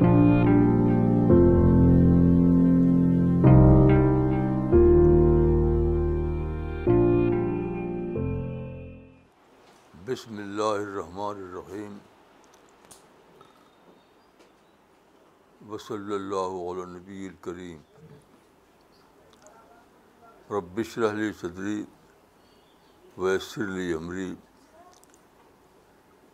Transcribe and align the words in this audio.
بسم 0.00 0.12
اللہ 10.36 10.62
الرحمن 10.62 11.42
الرحیم 11.42 11.98
وصلی 15.60 16.14
اللہ 16.14 16.54
علیہ 16.62 16.86
نبی 16.88 17.26
الکریم 17.26 17.80
ربش 20.50 20.96
رحلی 20.98 21.32
صدری 21.40 21.82
ویسر 23.16 23.64
علی 23.64 23.92
عمری 23.92 24.32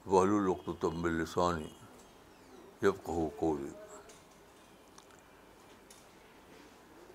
وحل 0.07 0.35
القتم 0.35 1.05
السانی 1.05 1.86
یبقہ 2.83 3.13
قولی۔ 3.37 3.69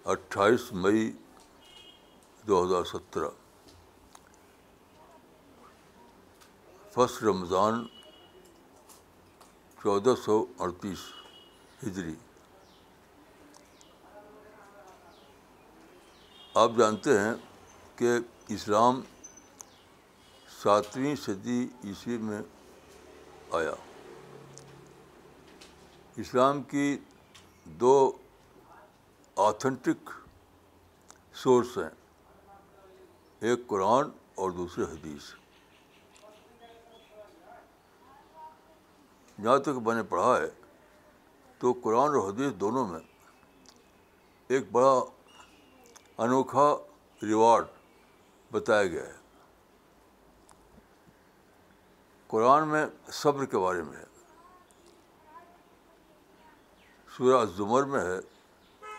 اٹھائیس 0.05 0.73
مئی 0.73 1.11
دو 2.47 2.65
ہزار 2.65 2.83
سترہ۔ 2.83 3.29
فسٹ 6.91 7.23
رمضان 7.23 7.87
چودہ 9.83 10.13
سو 10.25 10.45
اڑتیس 10.59 10.97
ہجری۔ 11.83 12.15
آپ 16.53 16.71
جانتے 16.77 17.19
ہیں 17.19 17.33
کہ 17.95 18.09
اسلام 18.47 19.01
ساتویں 20.63 21.15
صدی 21.15 21.67
عیسوی 21.83 22.17
میں 22.17 22.41
آیا۔ 23.51 23.90
اسلام 26.21 26.63
کی 26.63 26.97
دو 27.65 28.11
آتھینٹک 29.35 30.09
سورس 31.33 31.77
ہیں۔ 31.77 31.89
ایک 33.39 33.67
قرآن 33.67 34.09
اور 34.35 34.51
دوسرے 34.51 34.83
حدیث۔ 34.83 35.33
جہاں 39.43 39.57
تک 39.57 39.69
میں 39.69 39.95
نے 39.95 40.03
پڑھا 40.03 40.37
ہے 40.37 40.49
تو 41.59 41.73
قرآن 41.83 42.09
اور 42.15 42.29
حدیث 42.29 42.53
دونوں 42.59 42.87
میں 42.87 42.99
ایک 44.47 44.71
بڑا 44.71 44.99
انوکھا 46.17 46.75
ریوارڈ 47.23 47.65
بتایا 48.51 48.87
گیا 48.87 49.03
ہے۔ 49.03 49.17
قرآن 52.27 52.67
میں 52.67 52.85
صبر 53.11 53.45
کے 53.45 53.57
بارے 53.57 53.83
میں 53.83 53.97
ہے۔ 53.97 54.20
سورہ 57.17 57.45
زمر 57.45 57.83
میں 57.83 57.99
ہے 57.99 58.19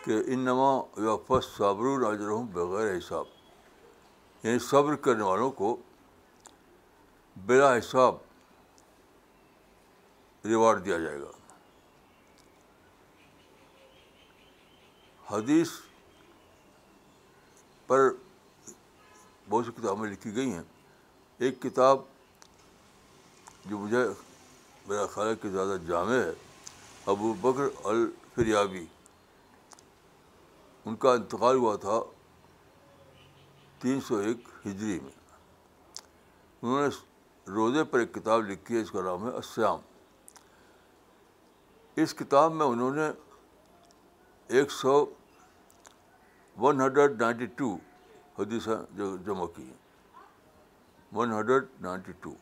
کہ 0.03 0.21
ان 0.27 0.39
نما 0.39 0.81
یافس 0.97 1.45
صابر 1.57 1.85
اجرحم 1.85 2.45
بغیر 2.45 2.97
حساب۔ 2.97 3.25
یعنی 4.43 4.59
صبر 4.59 4.95
کرنے 4.95 5.23
والوں 5.23 5.51
کو 5.51 5.77
بلا 7.37 7.77
حساب 7.77 8.15
ریوارڈ 10.45 10.85
دیا 10.85 10.99
جائے 10.99 11.21
گا۔ 11.21 11.31
حدیث 15.35 15.69
پر 17.87 18.09
بہت 19.49 19.65
سی 19.65 19.71
کتابیں 19.71 20.11
لکھی 20.11 20.35
گئی 20.35 20.53
ہیں۔ 20.53 20.63
ایک 21.37 21.61
کتاب 21.61 22.01
جو 23.65 23.77
مجھے 23.77 24.05
میرا 24.87 25.07
خیال 25.07 25.27
ہے 25.27 25.35
کہ 25.35 25.49
زیادہ 25.49 25.77
جامع 25.87 26.13
ہے۔ 26.13 26.52
ابو 27.05 27.33
بکر 27.33 27.63
الفریابی۔ 27.83 28.85
ان 30.85 30.95
کا 30.95 31.13
انتقال 31.13 31.55
ہوا 31.55 31.75
تھا 31.75 32.01
تین 33.79 34.01
سو 34.01 34.15
ایک 34.15 34.37
ہجری 34.65 34.99
میں۔ 34.99 35.11
انہوں 36.61 36.87
نے 36.87 36.87
روزے 37.51 37.83
پر 37.83 37.99
ایک 37.99 38.13
کتاب 38.13 38.41
لکھی 38.41 38.75
ہے، 38.75 38.81
اس 38.81 38.91
کا 38.91 39.01
نام 39.01 39.23
ہے 39.23 39.29
اسیام 39.29 39.79
اس 41.95 42.13
کتاب 42.13 42.53
میں 42.53 42.65
انہوں 42.65 42.95
نے 42.95 43.11
ایک 44.47 44.71
سو 44.71 45.13
ون 46.57 46.81
ہنڈریڈ 46.81 47.21
نائنٹی 47.21 47.45
ٹو 47.45 47.77
حدیثیں 48.39 48.75
جو 48.91 49.17
جمع 49.17 49.45
کی 49.45 49.63
ہیں۔ 49.63 49.77
One 51.15 51.31
hundred 51.31 51.63
ninety 51.81 52.11
two. 52.19 52.33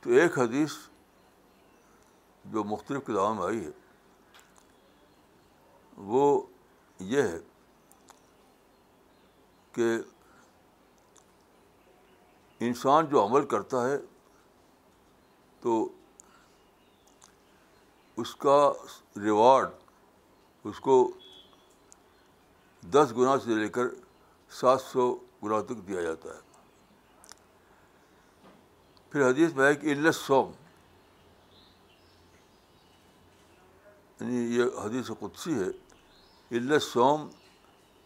تو 0.00 0.10
ایک 0.10 0.38
حدیث 0.38 0.70
جو 2.52 2.64
مختلف 2.64 3.02
کتابوں 3.02 3.34
میں 3.34 3.44
آئی 3.44 3.64
ہے، 3.64 3.70
وہ 5.96 6.46
یہ 6.98 7.22
ہے 7.22 7.38
کہ 9.72 9.98
انسان 12.60 13.06
جو 13.06 13.26
عمل 13.26 13.46
کرتا 13.46 13.88
ہے 13.88 13.96
تو 15.60 15.88
اس 18.16 18.36
کا 18.36 18.72
ریوارڈ، 19.22 19.68
اس 20.64 20.80
کو 20.80 21.10
دس 22.82 23.12
گنا 23.16 23.38
سے 23.38 23.54
لے 23.54 23.68
کر 23.68 23.86
سات 24.50 24.80
سو 24.80 25.14
گنا 25.44 25.60
تک 25.60 25.86
دیا 25.88 26.02
جاتا 26.02 26.34
ہے۔ 26.34 26.40
پھر 29.10 29.28
حدیث 29.30 29.52
میں 29.52 29.66
ہے 29.66 29.74
کہ 29.74 29.92
علت 29.92 30.14
سوم 30.14 30.52
یعنی 34.20 34.36
یہ 34.36 34.64
حدیث 34.84 35.10
قدسی 35.18 35.54
ہے۔ 35.54 35.68
علت 36.50 36.82
سوم 36.82 37.28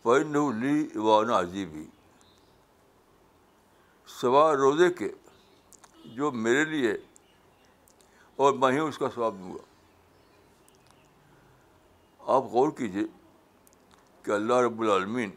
پین 0.03 0.37
لی 0.61 0.99
وانا 0.99 1.41
عجیبی 1.41 1.85
سوا 4.07 4.53
روزے 4.53 4.93
کے 4.93 5.09
جو 6.05 6.31
میرے 6.31 6.65
لیے 6.65 6.93
اور 8.37 8.53
میں 8.53 8.73
ہی 8.73 8.79
اس 8.79 8.99
کا 8.99 9.07
ثواب 9.15 9.35
دوں 9.39 9.55
گا۔ 9.55 9.63
آپ 12.19 12.43
غور 12.43 12.69
کیجیے 12.71 13.05
کہ 14.23 14.31
اللہ 14.31 14.55
رب 14.55 14.81
العالمین 14.81 15.31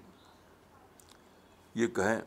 یہ 1.76 1.88
کہیں 1.88 2.22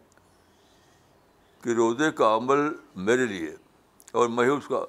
کہ 1.63 1.71
روزے 1.71 2.11
کا 2.13 2.37
عمل 2.37 2.61
میرے 2.97 3.27
لیے 3.27 3.57
اور 4.13 4.29
میں 4.29 4.45
ہی 4.45 4.51
اس 4.51 4.69
کا 4.69 4.85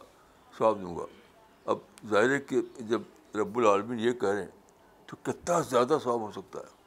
ثواب 0.58 0.82
دوں 0.82 0.98
گا۔ 0.98 1.06
اب 1.66 1.78
ظاہر 2.10 2.30
ہے 2.30 2.42
کہ 2.42 2.62
جب 2.80 3.02
رب 3.36 3.58
العالمین 3.58 4.00
یہ 4.00 4.12
کہہ 4.12 4.30
رہے 4.30 4.42
ہیں، 4.42 4.52
تو 5.06 5.18
کتنا 5.24 5.60
زیادہ 5.60 5.98
ثواب 6.04 6.20
ہو 6.20 6.32
سکتا 6.32 6.60
ہے؟ 6.60 6.78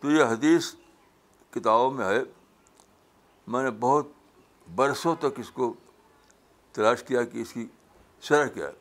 تو 0.00 0.10
یہ 0.10 0.24
حدیث 0.24 0.74
کتابوں 1.50 1.90
میں 1.90 2.06
ہے، 2.06 2.20
میں 3.46 3.62
نے 3.62 3.70
بہت 3.70 4.06
برسوں 4.74 5.14
تک 5.16 5.38
اس 5.38 5.50
کو 5.50 5.74
تلاش 6.72 7.02
کیا 7.02 7.24
کہ 7.24 7.38
اس 7.38 7.52
کی 7.52 7.66
شرح 8.22 8.46
کیا 8.46 8.66
ہے۔ 8.66 8.72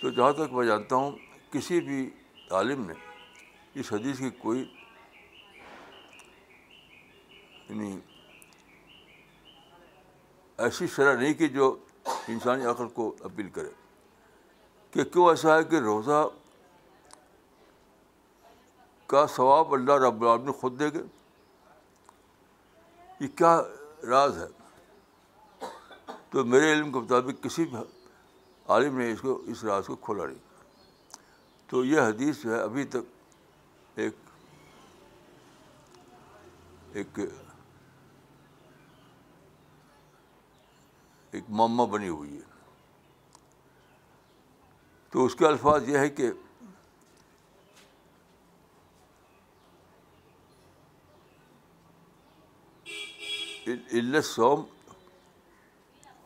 تو 0.00 0.10
جہاں 0.10 0.32
تک 0.32 0.52
میں 0.52 0.66
جانتا 0.66 0.96
ہوں، 0.96 1.10
کسی 1.52 1.80
بھی 1.80 2.10
عالم 2.50 2.86
نے 2.86 2.94
اس 3.74 3.92
حدیث 3.92 4.18
کی 4.18 4.30
کوئی 4.30 4.74
یعنی 7.68 8.00
ایسی 10.58 10.86
شرح 10.86 11.16
نہیں 11.16 11.34
کی 11.34 11.48
جو 11.48 11.76
انسانی 12.28 12.64
عقل 12.64 12.88
کو 12.88 13.14
اپیل 13.20 13.48
کرے 13.48 13.70
کہ 14.90 15.04
کیوں 15.04 15.28
ایسا 15.28 15.58
ہے 15.58 15.64
کہ 15.64 15.76
روزہ 15.76 16.28
کا 19.06 19.26
ثواب 19.26 19.72
اللہ 19.74 19.92
رب 19.92 20.22
العالمین 20.22 20.52
خود 20.52 20.80
دے 20.80 20.92
گے 20.92 21.02
یہ 23.20 23.28
کیا 23.36 23.62
راز 24.08 24.38
ہے؟ 24.38 24.46
تو 26.30 26.44
میرے 26.44 26.72
علم 26.72 26.92
کے 26.92 26.98
مطابق 26.98 27.44
کسی 27.44 27.64
بھی 27.64 27.78
عالم 28.68 28.98
نے 28.98 29.12
اس 29.12 29.20
کو، 29.20 29.42
اس 29.46 29.64
راز 29.64 29.86
کو 29.86 29.96
کھولا 29.96 30.26
نہیں۔ 30.26 30.38
تو 31.66 31.84
یہ 31.84 32.00
حدیث 32.00 32.42
جو 32.44 32.54
ہے، 32.54 32.60
ابھی 32.60 32.84
تک 32.84 33.06
ایک 33.94 34.14
ایک 36.92 37.18
ایک 41.30 41.44
معمہ 41.48 41.82
بنی 41.82 42.08
ہوئی 42.08 42.36
ہے۔ 42.36 42.48
تو 45.10 45.24
اس 45.24 45.34
کے 45.34 45.46
الفاظ 45.46 45.88
یہ 45.88 45.98
ہے 45.98 46.08
کہ 46.08 46.30
سوم 54.24 54.64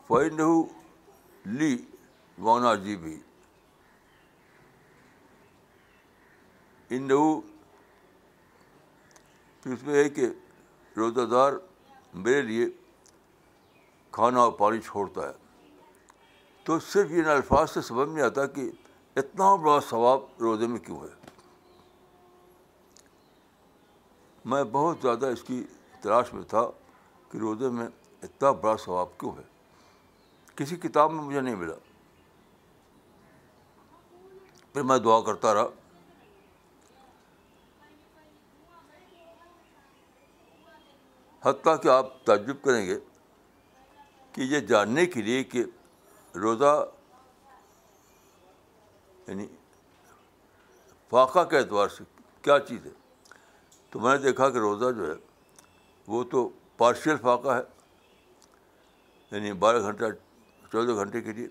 فائن 0.07 0.39
لی 1.45 1.77
وانا 2.37 2.75
جی 2.75 2.95
بھی 2.95 3.19
ان 6.89 7.07
پھر 9.61 9.73
اس 9.73 9.83
میں 9.83 9.95
ہے 9.95 10.09
کہ 10.09 10.25
روزہ 10.97 11.21
دار 11.21 11.53
میرے 12.13 12.41
لیے 12.41 12.65
کھانا 14.13 14.39
اور 14.39 14.51
پانی 14.51 14.81
چھوڑتا 14.81 15.27
ہے۔ 15.27 15.33
تو 16.63 16.79
صرف 16.79 17.11
ان 17.11 17.25
الفاظ 17.25 17.71
سے 17.71 17.81
سمجھ 17.81 18.09
نہیں 18.09 18.25
آتا 18.25 18.45
کہ 18.45 18.71
اتنا 19.15 19.55
بڑا 19.55 19.79
ثواب 19.89 20.19
روزے 20.39 20.67
میں 20.67 20.79
کیوں 20.79 20.99
ہے۔ 20.99 21.29
میں 24.45 24.63
بہت 24.63 24.97
زیادہ 25.01 25.25
اس 25.25 25.43
کی 25.43 25.63
تلاش 26.01 26.33
میں 26.33 26.43
تھا 26.43 26.67
کہ 27.31 27.37
روزے 27.37 27.69
میں 27.69 27.87
اتنا 28.23 28.51
بڑا 28.51 28.77
ثواب 28.77 29.07
کیوں 29.17 29.31
ہے۔ 29.31 29.43
کسی 30.55 30.75
کتاب 30.75 31.11
میں 31.11 31.23
مجھے 31.23 31.41
نہیں 31.41 31.55
ملا۔ 31.55 31.75
پھر 34.73 34.81
میں 34.81 34.97
دعا 34.97 35.21
کرتا 35.21 35.53
رہا۔ 35.53 35.67
حتیٰ 41.41 41.81
کہ 41.81 41.87
آپ 41.87 42.23
تعجب 42.23 42.61
کریں 42.63 42.85
گے۔ 42.85 42.99
کہ 44.33 44.41
یہ 44.41 44.59
جاننے 44.59 45.05
کے 45.05 45.21
لیے 45.21 45.43
کہ 45.43 45.63
روزہ 46.35 46.85
یعنی 49.27 49.47
فاقہ 51.09 51.43
کے 51.43 51.57
اعتبار 51.57 51.87
سے 51.87 52.03
کیا 52.41 52.59
چیز 52.59 52.85
ہے۔ 52.85 52.91
تو 53.89 53.99
میں 53.99 54.17
نے 54.17 54.23
دیکھا 54.23 54.49
کہ 54.49 54.57
روزہ 54.57 54.97
جو 54.97 55.07
ہے 55.07 55.15
وہ 56.07 56.23
تو 56.23 56.49
پارشل 56.77 57.17
فاقہ 57.17 57.49
ہے 57.49 57.61
یعنی 59.31 59.53
بارہ 59.53 59.81
گھنٹہ، 59.81 60.03
چودہ 60.71 60.93
گھنٹے 60.93 61.21
کے 61.21 61.33
لیے۔ 61.33 61.47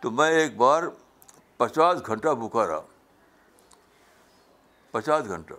تو 0.00 0.10
میں 0.10 0.30
ایک 0.30 0.56
بار 0.56 0.82
پچاس 1.56 2.06
گھنٹہ 2.06 2.28
بھوکا 2.28 2.66
رہا۔ 2.66 2.80
پچاس 4.90 5.28
گھنٹہ۔ 5.28 5.54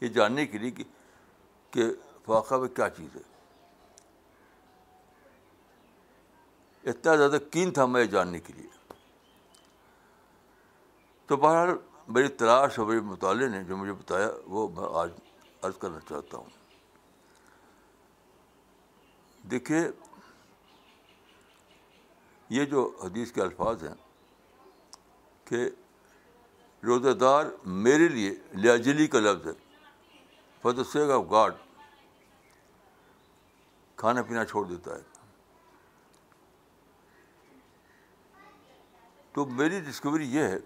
یہ 0.00 0.08
جاننے 0.08 0.46
کے 0.46 0.58
لیے 0.58 0.70
کہ 1.70 1.82
فاقہ 2.24 2.54
میں 2.54 2.68
کیا 2.68 2.90
چیز 2.90 3.16
ہے۔ 3.16 3.20
اتنا 6.88 7.16
زیادہ 7.16 7.38
کین 7.52 7.72
تھا 7.72 7.86
میں 7.86 8.04
جاننے 8.04 8.40
کے 8.40 8.52
لیے۔ 8.52 8.68
تو 11.26 11.36
بہرحال 11.36 11.68
میری 12.08 12.28
تلاش 12.28 12.78
اور 12.78 12.86
میرے 12.86 13.00
مطالعے 13.00 13.48
نے 13.48 13.64
جو 13.64 13.76
مجھے 13.76 13.92
بتایا 13.92 14.28
وہ 14.46 14.68
میں 14.68 14.88
آج 14.92 15.10
عرض 15.62 15.78
کرنا 15.78 16.00
چاہتا 16.00 16.36
ہوں۔ 16.38 16.50
دیکھیے، 19.50 19.80
یہ 22.48 22.64
جو 22.64 22.98
حدیث 23.04 23.32
کے 23.32 23.42
الفاظ 23.42 23.84
ہیں 23.84 23.94
کہ 25.44 25.70
روزہ 26.84 27.10
دار 27.10 27.46
میرے 27.64 28.08
لیے 28.08 28.34
لیاجلی 28.52 29.06
کا 29.06 29.20
لفظ 29.20 29.46
ہے 29.46 29.52
فد 30.62 30.92
سیگ 30.92 31.10
آف 31.10 31.24
گاڈ 31.30 31.54
کھانا 33.96 34.22
پینا 34.22 34.44
چھوڑ 34.44 34.66
دیتا 34.66 34.96
ہے۔ 34.96 35.17
تو 39.38 39.44
میری 39.46 39.78
ڈسکوری 39.80 40.24
یہ 40.28 40.42
ہے 40.42 40.56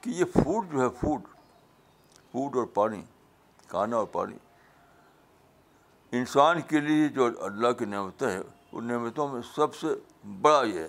کہ 0.00 0.10
یہ 0.10 0.24
فوڈ 0.24 0.70
جو 0.72 0.80
ہے 0.80 0.88
فوڈ 1.00 1.22
فوڈ 2.32 2.56
اور 2.56 2.66
پانی، 2.66 3.02
کھانا 3.68 3.96
اور 3.96 4.06
پانی، 4.06 4.36
انسان 6.12 6.60
کے 6.60 6.80
لیے 6.80 7.08
جو 7.08 7.28
اللہ 7.40 7.72
کی 7.72 7.84
نعمتیں 7.84 8.30
ہیں، 8.30 8.42
ان 8.72 8.84
نعمتوں 8.84 9.28
میں 9.28 9.40
سب 9.54 9.74
سے 9.74 9.86
بڑا 10.40 10.62
یہ 10.62 10.80
ہے۔ 10.80 10.88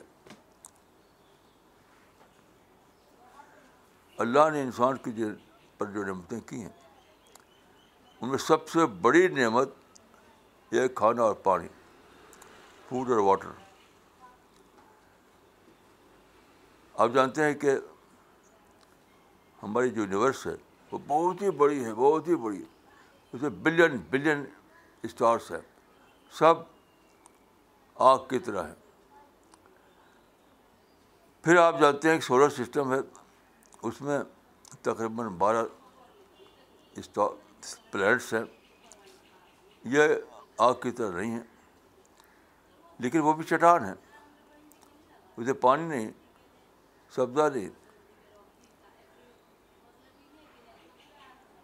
اللہ 4.18 4.50
نے 4.50 4.62
انسان 4.62 4.98
کی 4.98 5.12
جو 5.12 5.28
پر 5.78 5.86
جو 5.86 6.06
نعمتیں 6.06 6.40
کی 6.40 6.62
ہیں، 6.62 6.70
ان 8.22 8.30
میں 8.30 8.38
سب 8.38 8.70
سے 8.70 8.86
بڑی 8.86 9.28
نعمت 9.28 9.74
یہ 10.72 10.88
کھانا 10.88 11.24
اور 11.24 11.34
پانی 11.34 11.68
فوڈ 12.90 13.12
اور 13.12 13.20
واٹر 13.20 13.50
آپ 17.02 17.10
جانتے 17.14 17.44
ہیں 17.44 17.54
کہ 17.54 17.72
ہماری 19.64 19.90
جو 19.90 20.02
یونیورس 20.02 20.48
ہے، 20.48 20.56
وہ 20.92 20.98
بہت 21.08 21.42
ہی 21.42 21.50
بڑی 21.50 21.86
ہے، 21.86 21.94
بہت 21.94 22.28
ہی 22.28 22.36
بڑی 22.36 22.60
ہے۔ 22.60 22.88
اسے 23.34 23.50
بلین 23.50 23.98
بلین 24.10 24.46
اسٹارس 25.04 25.52
ہیں۔ 25.52 25.60
سب 26.32 26.54
آگ 27.96 28.28
کی 28.28 28.40
طرح 28.40 28.68
ہیں۔ 28.68 28.76
پھر 31.44 31.58
آپ 31.58 31.80
جانتے 31.82 32.10
ہیں 32.10 32.16
کہ 32.16 32.26
سولر 32.26 32.50
سسٹم 32.50 32.94
ہے، 32.94 33.00
اس 33.82 34.02
میں 34.02 34.20
تقریباً 34.82 35.28
بارہ 35.28 35.66
اسٹار 36.98 37.30
پلینٹس 37.92 38.34
ہیں۔ 38.34 38.44
یہ 39.84 40.04
آگ 40.58 40.74
کی 40.74 40.92
طرح 40.92 41.12
نہیں 41.12 41.32
ہیں، 41.32 41.44
لیکن 43.00 43.20
وہ 43.20 43.34
بھی 43.34 43.44
چٹان 43.44 43.86
ہیں۔ 43.86 43.96
اسے 45.38 45.54
پانی 45.54 45.84
نہیں 45.84 46.12
سبزہ 47.12 47.56
نہیں۔ 47.56 47.70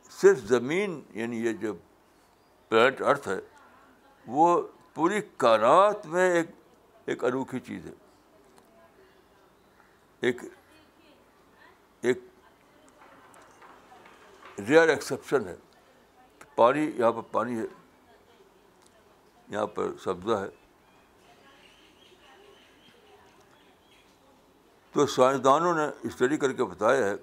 صرف 0.09 0.37
زمین 0.37 1.03
یعنی 1.09 1.37
یہ 1.37 1.53
جو 1.53 1.73
پلانٹ 2.69 3.01
ارتھ 3.01 3.27
ہے، 3.27 3.39
وہ 4.27 4.67
پوری 4.93 5.21
کائنات 5.37 6.05
میں 6.05 6.33
ایک 6.33 6.47
ایک 7.05 7.23
انوکھی 7.23 7.59
چیز 7.59 7.85
ہے۔ 7.85 7.91
ایک 10.19 10.41
ایک 12.01 12.19
ریئر 14.69 14.87
ایکسیپشن 14.87 15.47
ہے۔ 15.47 15.55
پانی، 16.55 16.91
یہاں 16.95 17.11
پر 17.11 17.21
پانی 17.21 17.59
ہے، 17.59 17.65
یہاں 19.47 19.67
پر 19.67 19.97
سبزہ 20.03 20.35
ہے۔ 20.35 20.66
تو 24.97 25.07
سائنسدانوں 25.07 25.73
نے 25.73 25.83
اسٹڈی 26.03 26.37
کر 26.37 26.53
کے 26.53 26.63
بتایا 26.63 27.05
ہے 27.05 27.13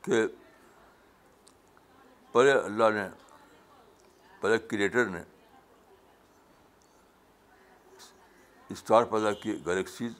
کہ 0.00 0.26
پہلے 2.32 2.52
اللہ 2.52 2.84
نے، 2.94 3.08
پہلے 4.40 4.58
کریٹر 4.58 5.04
نے 5.04 5.22
اسٹار 8.68 9.04
پیدا 9.04 9.32
کیے 9.32 9.58
گلیکسیز، 9.66 10.12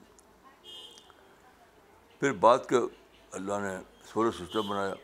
پھر 2.20 2.32
بعد 2.32 2.58
کے 2.68 2.76
اللہ 3.30 3.52
نے 3.52 3.76
سولر 4.12 4.30
سسٹم 4.32 4.68
بنایا۔ 4.68 4.94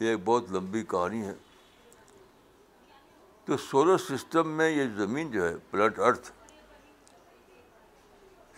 یہ 0.00 0.08
ایک 0.08 0.18
بہت 0.24 0.44
لمبی 0.50 0.82
کہانی 0.82 1.26
ہے۔ 1.26 1.34
تو 3.44 3.56
سولر 3.56 3.98
سسٹم 3.98 4.48
میں 4.48 4.70
یہ 4.70 4.84
زمین 4.96 5.30
جو 5.30 5.48
ہے، 5.48 5.54
پلانٹ 5.70 5.98
ارتھ 5.98 6.32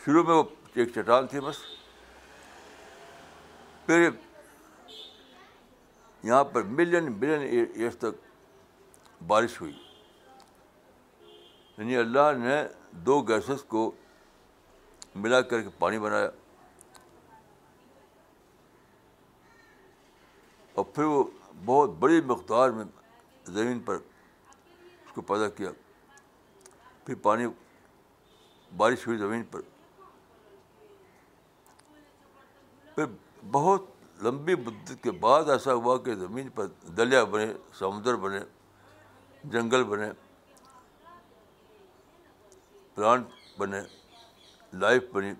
شروع 0.05 0.25
میں 0.25 0.35
وہ 0.35 0.43
ایک 0.75 0.89
چٹان 0.89 1.27
تھی 1.27 1.41
بس۔ 1.41 1.57
پھر 3.87 4.11
یہاں 6.23 6.45
پر 6.45 6.63
ملین 6.63 7.13
بلین 7.13 7.41
ایئرس 7.41 7.97
تک 7.97 8.29
بارش 9.27 9.61
ہوئی۔ 9.61 9.83
یعنی 11.79 11.97
اللہ 11.97 12.33
نے 12.39 12.67
دو 12.91 13.23
گیسز 13.23 13.65
کو 13.65 13.93
ملا 15.15 15.41
کر 15.41 15.63
کے 15.63 15.69
پانی 15.79 15.99
بنایا۔ 15.99 16.31
اور 20.75 20.85
پھر 20.85 21.05
وہ 21.05 21.25
بہت 21.65 21.91
بڑی 21.91 22.21
مقدار 22.21 22.71
میں 22.71 22.85
زمین 23.45 23.81
پر 23.81 23.95
اس 23.95 25.13
کو 25.15 25.21
پیدا 25.21 25.49
کیا۔ 25.49 25.71
پھر 27.05 27.15
پانی، 27.15 27.45
بارش 28.77 29.07
ہوئی 29.07 29.19
زمین 29.19 29.43
پر۔ 29.43 29.61
پھر 32.95 33.05
بہت 33.51 33.83
لمبی 34.23 34.55
مدت 34.55 35.03
کے 35.03 35.11
بعد 35.11 35.51
ایسا 35.51 35.75
ہوا 35.75 35.99
کہ 35.99 36.15
زمین 36.15 36.49
پر 36.49 36.67
دریا 36.97 37.25
بنے، 37.25 37.53
سمندر 37.73 38.17
بنے، 38.17 38.41
جنگل 39.45 39.85
بنے، 39.85 40.11
پلانٹ 42.95 43.27
بنے، 43.59 43.81
لائف 44.73 45.03
بنی۔ 45.13 45.33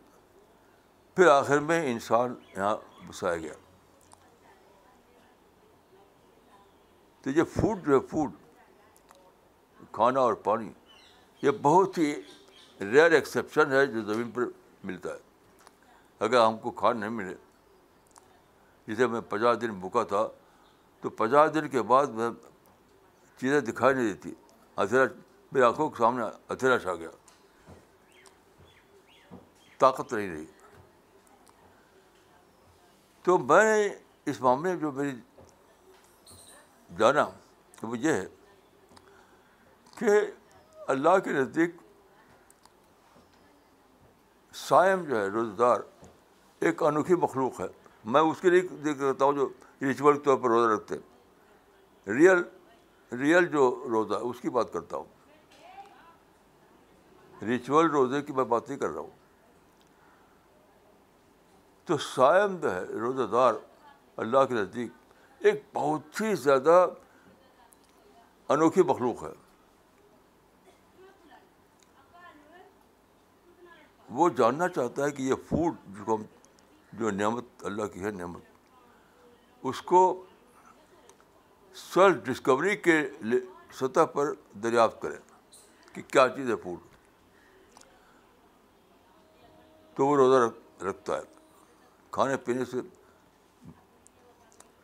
پھر 1.15 1.27
آخر 1.27 1.59
میں 1.59 1.93
انسان 1.93 2.35
یہاں 2.57 2.77
بسایا 3.09 3.37
گیا۔ 3.37 3.53
تو 7.23 7.31
یہ 7.31 7.43
فوڈ 7.45 7.87
جو 7.87 7.95
ہے 7.95 8.01
فوڈ 8.01 8.31
کھانا 9.93 10.21
اور 10.21 10.35
پانی، 10.35 10.73
یہ 11.43 11.51
بہت 11.63 11.99
ہی 11.99 12.15
ریئر 12.81 13.11
ایکسیپشن 13.11 13.73
ہے 13.73 13.87
جو 13.87 14.03
زمین 14.03 14.31
پر 14.31 14.43
ملتا 14.85 15.09
ہے۔ 15.09 15.19
اگر 16.19 16.47
ہم 16.47 16.59
کو 16.59 16.71
کھانا 16.71 17.01
نہیں 17.01 17.11
ملے 17.11 17.35
جسے 18.87 19.07
میں 19.07 19.21
پچاس 19.21 19.61
دن 19.61 19.75
بھوکا 19.75 20.03
تھا، 20.03 20.29
تو 21.01 21.11
پچاس 21.11 21.55
دن 21.55 21.69
کے 21.69 21.83
بعد 21.83 22.07
میں 22.07 22.31
چیزیں 23.37 23.61
دکھائی 23.61 23.95
نہیں 23.95 24.13
دیتی۔ 24.13 24.35
ادھیرا 24.77 25.05
میری 25.53 25.65
آنکھوں 25.65 25.91
کے 25.91 25.99
سامنے 25.99 26.25
ادھیرا 26.49 26.79
چھا 26.79 26.95
گیا۔ 26.95 27.11
طاقت 29.79 30.13
نہیں 30.13 30.31
رہی۔ 30.31 30.45
تو 33.23 33.39
میں 33.39 33.65
نے 33.65 33.95
اس 34.25 34.41
معاملے 34.41 34.73
میں 34.73 34.81
جو 34.81 34.93
میری 34.93 35.21
جانا، 36.99 37.29
وہ 37.83 37.99
یہ 37.99 38.13
ہے 38.13 38.27
کہ 39.99 40.11
اللہ 40.87 41.19
کے 41.25 41.31
نزدیک 41.31 41.75
سائم 44.55 45.05
جو 45.05 45.17
ہے 45.17 45.27
روزہ 45.27 45.57
دار 45.57 45.81
ایک 46.61 46.83
انوکھی 46.83 47.15
مخلوق 47.15 47.61
ہے۔ 47.61 47.84
میں 48.05 48.21
اس 48.21 48.41
کے 48.41 48.51
لیے 48.51 48.61
ذکر 48.61 48.95
کرتا 48.95 49.25
ہوں 49.25 49.33
جو 49.33 49.49
ریچول 49.83 50.19
کے 50.19 50.25
طور 50.25 50.37
پر 50.37 50.49
روزہ 50.49 50.75
رکھتے 50.75 50.95
ہیں۔ 50.95 51.03
ریئل 52.13 52.43
ریئل 53.19 53.47
جو 53.47 53.85
روزہ، 53.91 54.15
اس 54.15 54.41
کی 54.41 54.51
بات 54.51 54.73
کرتا 54.73 54.97
ہوں۔ 54.97 55.05
ریچول 57.45 57.91
روزے 57.91 58.23
کی 58.23 58.33
میں 58.33 58.45
بات 58.45 58.69
نہیں 58.69 58.79
کر 58.79 58.89
رہا 58.89 59.01
ہوں۔ 59.01 59.11
تو 61.85 61.99
سائم 61.99 62.57
جو 62.57 62.75
ہے، 62.75 62.85
روزہ 62.85 63.23
دار 63.23 63.55
اللہ 64.17 64.45
کے 64.49 64.55
نزدیک 64.55 64.93
ایک 65.39 65.63
بہت 65.73 66.21
ہی 66.21 66.35
زیادہ 66.35 66.89
انوکھی 68.49 68.83
مخلوق 68.83 69.23
ہے۔ 69.23 69.33
وہ 74.11 74.29
جاننا 74.29 74.69
چاہتا 74.69 75.05
ہے 75.05 75.11
کہ 75.11 75.23
یہ 75.23 75.35
فوڈ 75.35 75.75
جو 75.87 76.15
ہم 76.15 76.23
جو 76.99 77.11
نعمت 77.11 77.45
اللہ 77.61 77.87
کی 77.87 78.05
ہے، 78.05 78.11
نعمت۔ 78.11 78.43
اس 79.63 79.83
کو 79.83 80.25
سیلف 81.75 82.25
ڈسکوری 82.25 82.77
کے 82.77 83.11
سطح 83.73 84.01
پر 84.01 84.33
دریافت 84.63 85.03
کرے 85.03 85.17
کہ 85.93 86.03
کیا 86.03 86.29
چیز 86.29 86.51
ہے 86.51 86.57
فوڈ 86.57 86.79
تو 89.95 90.07
وہ 90.07 90.17
روزہ 90.17 90.53
رکھتا 90.85 91.17
ہے۔ 91.17 91.23
کھانے 92.11 92.37
پینے 92.37 92.65
سے 92.65 92.79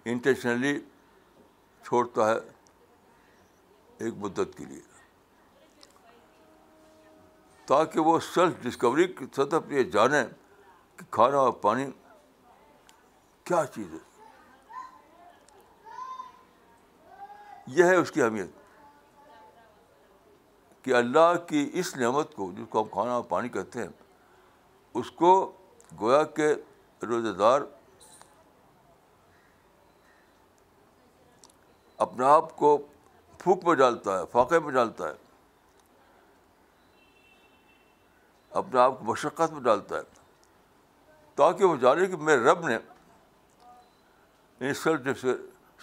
انٹینشنلی 0.04 0.80
چھوڑتا 1.84 2.30
ہے 2.30 2.38
ایک 3.98 4.14
مدت 4.16 4.56
کے 4.56 4.64
لیے۔ 4.64 4.80
تاکہ 7.66 8.00
وہ 8.00 8.20
سیلف 8.20 8.62
ڈسکوری 8.62 9.06
کی 9.06 9.24
سطح 9.32 9.56
پہ 9.68 9.74
یہ 9.74 9.82
جانیں 9.82 10.24
کہ 10.96 11.04
کھانا 11.10 11.36
اور 11.36 11.52
پانی 11.52 11.86
کیا 13.50 13.64
چیز 13.75 13.92
ہے؟ 13.92 13.99
یہ 17.76 17.85
ہے 17.85 17.95
اس 17.97 18.11
کی 18.11 18.23
اہمیت 18.23 18.50
کہ 20.85 20.95
اللہ 20.95 21.35
کی 21.47 21.69
اس 21.80 21.95
نعمت 21.97 22.35
کو 22.35 22.50
جس 22.57 22.66
کو 22.71 22.83
ہم 22.83 22.88
کھانا 22.92 23.14
اور 23.14 23.25
پانی 23.28 23.49
کہتے 23.49 23.80
ہیں، 23.80 23.88
اس 24.95 25.11
کو 25.21 25.30
گویا 26.00 26.23
کے 26.37 26.49
روزے 27.02 27.33
دار 27.38 27.61
اپنے 31.99 32.25
آپ 32.26 32.54
کو 32.57 32.76
پھونک 33.40 33.64
میں 33.64 33.75
ڈالتا 33.75 34.19
ہے، 34.19 34.25
فاقے 34.33 34.59
میں 34.59 34.73
ڈالتا 34.73 35.09
ہے، 35.09 35.14
اپنے 38.52 38.80
آپ 38.80 38.99
کو 38.99 39.04
مشقت 39.04 39.52
میں 39.52 39.62
ڈالتا 39.62 39.97
ہے، 39.97 40.02
تاکہ 41.38 41.64
وہ 41.64 41.76
جانے 41.80 42.07
کہ 42.07 42.16
میرے 42.16 42.45
رب 42.45 42.66
نے 42.69 42.78
سیلف 44.60 45.24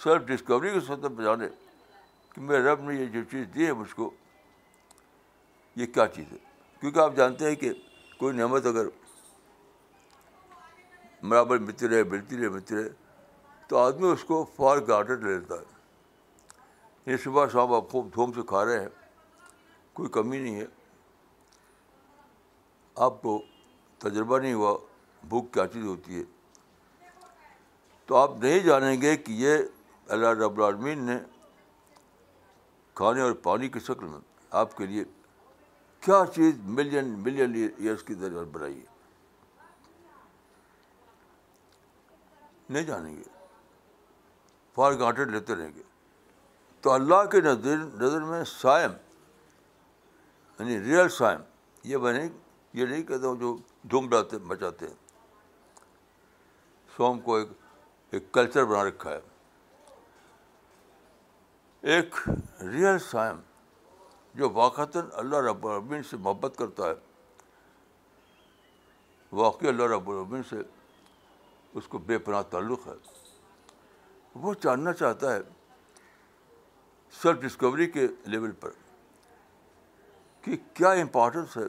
سیلف 0.03 0.21
ڈسکوری 0.27 0.73
کی 0.73 0.79
سطح 0.79 1.07
پہ 1.17 1.23
جانے 1.23 1.47
کہ 2.29 2.41
میرے 2.41 2.63
رب 2.63 2.81
نے 2.81 2.95
یہ 2.95 3.05
جو 3.05 3.23
چیز 3.31 3.45
دی 3.55 3.65
ہے 3.65 3.73
مجھ 3.73 3.95
کو، 3.95 4.11
یہ 5.75 5.85
کیا 5.85 6.07
چیز 6.07 6.31
ہے؟ 6.31 6.37
کیونکہ 6.79 6.99
آپ 6.99 7.15
جانتے 7.15 7.47
ہیں 7.47 7.55
کہ 7.55 7.73
کوئی 8.17 8.37
نعمت 8.37 8.65
اگر 8.65 8.85
برابر 11.23 11.57
ملتی 11.57 11.87
رہے 11.87 12.03
ملتی 12.03 12.37
رہے 12.37 12.49
ملتی 12.49 12.75
رہے، 12.75 12.89
تو 13.67 13.77
آدمی 13.77 14.07
اس 14.07 14.23
کو 14.23 14.45
فار 14.55 14.77
گارڈر 14.87 15.17
لے 15.17 15.37
لیتا 15.37 15.55
ہے۔ 15.55 17.11
یہ 17.11 17.17
صبح 17.17 17.47
شام 17.47 17.73
آپ 17.73 17.89
خوب 17.89 18.13
دھوم 18.13 18.33
سے 18.33 18.41
کھا 18.47 18.65
رہے 18.65 18.79
ہیں، 18.79 18.89
کوئی 19.93 20.09
کمی 20.09 20.39
نہیں 20.39 20.55
ہے۔ 20.55 20.65
آپ 22.95 23.21
کو 23.21 23.41
تجربہ 23.97 24.39
نہیں 24.39 24.53
ہوا 24.53 24.77
بھوک 25.23 25.53
کیا 25.53 25.67
چیز 25.67 25.85
ہوتی 25.85 26.19
ہے۔ 26.19 26.36
تو 28.07 28.15
آپ 28.15 28.31
نہیں 28.39 28.59
جانیں 28.59 29.01
گے 29.01 29.17
کہ 29.17 29.31
یہ 29.31 29.57
اللہ 30.07 30.27
رب 30.27 30.57
العالمین 30.57 31.03
نے 31.03 31.19
کھانے 32.93 33.21
اور 33.21 33.31
پانی 33.31 33.69
کی 33.69 33.79
شکل 33.79 34.05
میں 34.05 34.19
آپ 34.49 34.77
کے 34.77 34.85
لیے 34.85 35.03
کیا 35.99 36.23
چیز 36.35 36.55
ملین 36.63 37.19
ملین 37.19 37.69
ایئرس 37.77 38.03
کی 38.03 38.13
درجہ 38.13 38.39
بنائی 38.39 38.79
ہے؟ 38.79 38.85
نہیں 42.69 42.83
جانیں 42.83 43.17
گے۔ 43.17 43.23
فار 44.75 44.91
گانٹیڈ 44.99 45.27
لیتے 45.27 45.55
رہیں 45.55 45.71
گے۔ 45.75 45.83
تو 46.81 46.91
اللہ 46.91 47.25
کے 47.31 47.41
نظر 47.41 47.77
نظر 47.77 48.21
میں 48.21 48.43
سائم 48.43 48.91
یعنی 50.59 50.79
ریئل 50.79 51.09
سائم، 51.09 51.39
یہ 51.83 51.97
میں 51.97 52.13
نہیں 52.13 52.29
یہ 52.73 52.85
نہیں 52.85 53.03
کہتا 53.03 53.27
ہوں 53.27 53.35
جو 53.35 53.57
دھوم 53.83 54.09
ڈالتے 54.09 54.37
مچاتے 54.37 54.87
ہیں۔ 54.87 54.95
سوم 56.97 57.19
کو 57.19 57.35
ایک 57.35 57.47
ایک 58.11 58.31
کلچر 58.31 58.65
بنا 58.65 58.83
رکھا 58.83 59.11
ہے۔ 59.11 59.19
ایک 61.81 62.15
ریئل 62.61 62.99
سائم 62.99 63.35
جو 64.33 64.49
واقعتاً 64.49 65.07
اللہ 65.13 65.35
رب 65.35 65.67
العالمین 65.67 66.03
سے 66.03 66.17
محبت 66.17 66.53
کرتا 66.57 66.83
ہے۔ 66.89 66.93
واقعی 69.31 69.67
اللہ 69.67 69.83
رب 69.83 70.09
العالمین 70.09 70.43
سے 70.43 70.55
اس 71.73 71.87
کو 71.87 71.97
بے 71.97 72.17
پناہ 72.17 72.41
تعلق 72.41 72.87
ہے۔ 72.87 72.91
وہ 74.35 74.53
جاننا 74.61 74.93
چاہتا 74.93 75.35
ہے 75.35 75.39
سیلف 77.11 77.41
ڈسکوری 77.41 77.91
کے 77.91 78.07
لیول 78.25 78.51
پر 78.51 78.69
کہ 80.41 80.57
کیا 80.73 80.89
امپورٹنس 80.89 81.57
ہے 81.57 81.63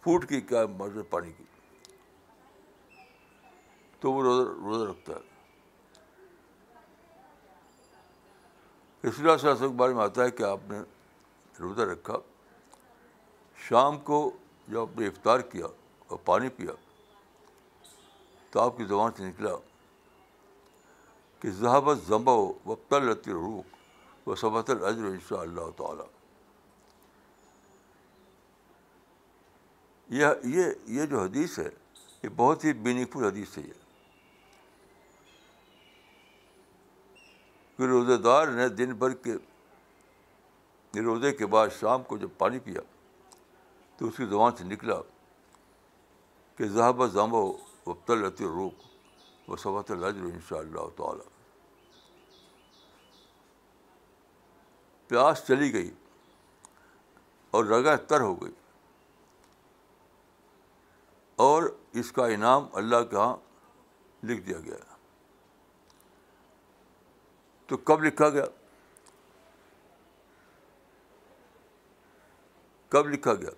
فوڈ 0.00 0.28
کی، 0.28 0.40
کیا 0.40 0.60
امپورٹنس 0.60 1.10
پانی 1.10 1.32
کی۔ 1.32 1.44
تو 4.00 4.12
وہ 4.12 4.22
روزہ 4.22 4.50
روزہ 4.50 4.90
رکھتا 4.90 5.12
ہے۔ 5.12 5.29
اس 9.02 9.18
لیے 9.18 9.36
سے 9.38 9.68
بارے 9.68 9.94
میں 9.94 10.04
آتا 10.04 10.24
ہے 10.24 10.30
کہ 10.30 10.42
آپ 10.42 10.60
نے 10.68 10.78
روزہ 11.60 11.82
رکھا، 11.82 12.16
شام 13.58 13.98
کو 13.98 14.30
جب 14.68 14.80
آپ 14.80 14.98
نے 14.98 15.06
افطار 15.06 15.40
کیا 15.40 15.66
اور 16.06 16.18
پانی 16.24 16.48
پیا، 16.48 16.72
تو 18.50 18.60
آپ 18.60 18.76
کی 18.76 18.84
زبان 18.84 19.12
سے 19.16 19.24
نکلا 19.24 19.50
کہ 21.40 21.50
ذہبت 21.50 21.98
ضمبا 22.06 22.32
ہو 22.32 22.52
وہ 22.64 22.76
تل 22.88 23.08
روح 23.26 23.60
وہ 24.26 24.34
سبت 24.36 24.70
الجر 24.70 25.04
ان 25.04 25.18
شاء 25.28 25.40
اللہ 25.40 25.70
تعالیٰ۔ 25.76 26.06
یہ 30.08 30.26
یہ 30.44 30.64
یہ 30.86 31.06
جو 31.06 31.20
حدیث 31.20 31.58
ہے، 31.58 31.68
یہ 32.22 32.28
بہت 32.36 32.64
ہی 32.64 32.72
میننگ 32.72 33.04
فل 33.12 33.24
حدیث 33.24 33.58
ہے 33.58 33.62
یہ۔ 33.62 33.79
کہ 37.80 37.84
روزے 37.84 38.16
دار 38.16 38.46
نے 38.46 38.68
دن 38.68 38.92
بھر 38.92 39.10
کے 39.10 39.34
روزے 41.00 41.32
کے 41.32 41.46
بعد 41.46 41.68
شام 41.80 42.02
کو 42.02 42.16
جب 42.18 42.28
پانی 42.38 42.58
پیا 42.58 42.80
تو 43.96 44.06
اس 44.06 44.16
کی 44.16 44.24
زبان 44.24 44.56
سے 44.56 44.64
نکلا 44.64 44.94
کہ 46.56 46.68
ذہب 46.68 47.06
ضم 47.06 47.34
و 47.34 47.52
وبتل 47.86 48.24
رہتی 48.24 48.44
روک 48.44 48.74
وہ 49.48 49.56
صبح 49.56 49.82
الجر 49.88 50.20
ان 50.20 50.38
شاء 50.48 50.56
اللہ 50.56 50.88
تعالیٰ۔ 50.96 51.24
پیاس 55.08 55.42
چلی 55.46 55.72
گئی 55.72 55.90
اور 57.50 57.64
رگا 57.64 57.96
تر 57.96 58.20
ہو 58.20 58.42
گئی 58.42 58.52
اور 61.36 61.62
اس 61.92 62.12
کا 62.12 62.26
انعام 62.26 62.66
اللہ 62.72 62.96
کے 63.10 63.16
یہاں 63.16 63.36
لکھ 64.24 64.40
دیا 64.40 64.60
گیا۔ 64.60 64.89
تو 67.70 67.76
کب 67.76 68.04
لکھا 68.04 68.28
گیا؟ 68.28 68.44
کب 72.88 73.08
لکھا 73.08 73.34
گیا۔ 73.34 73.50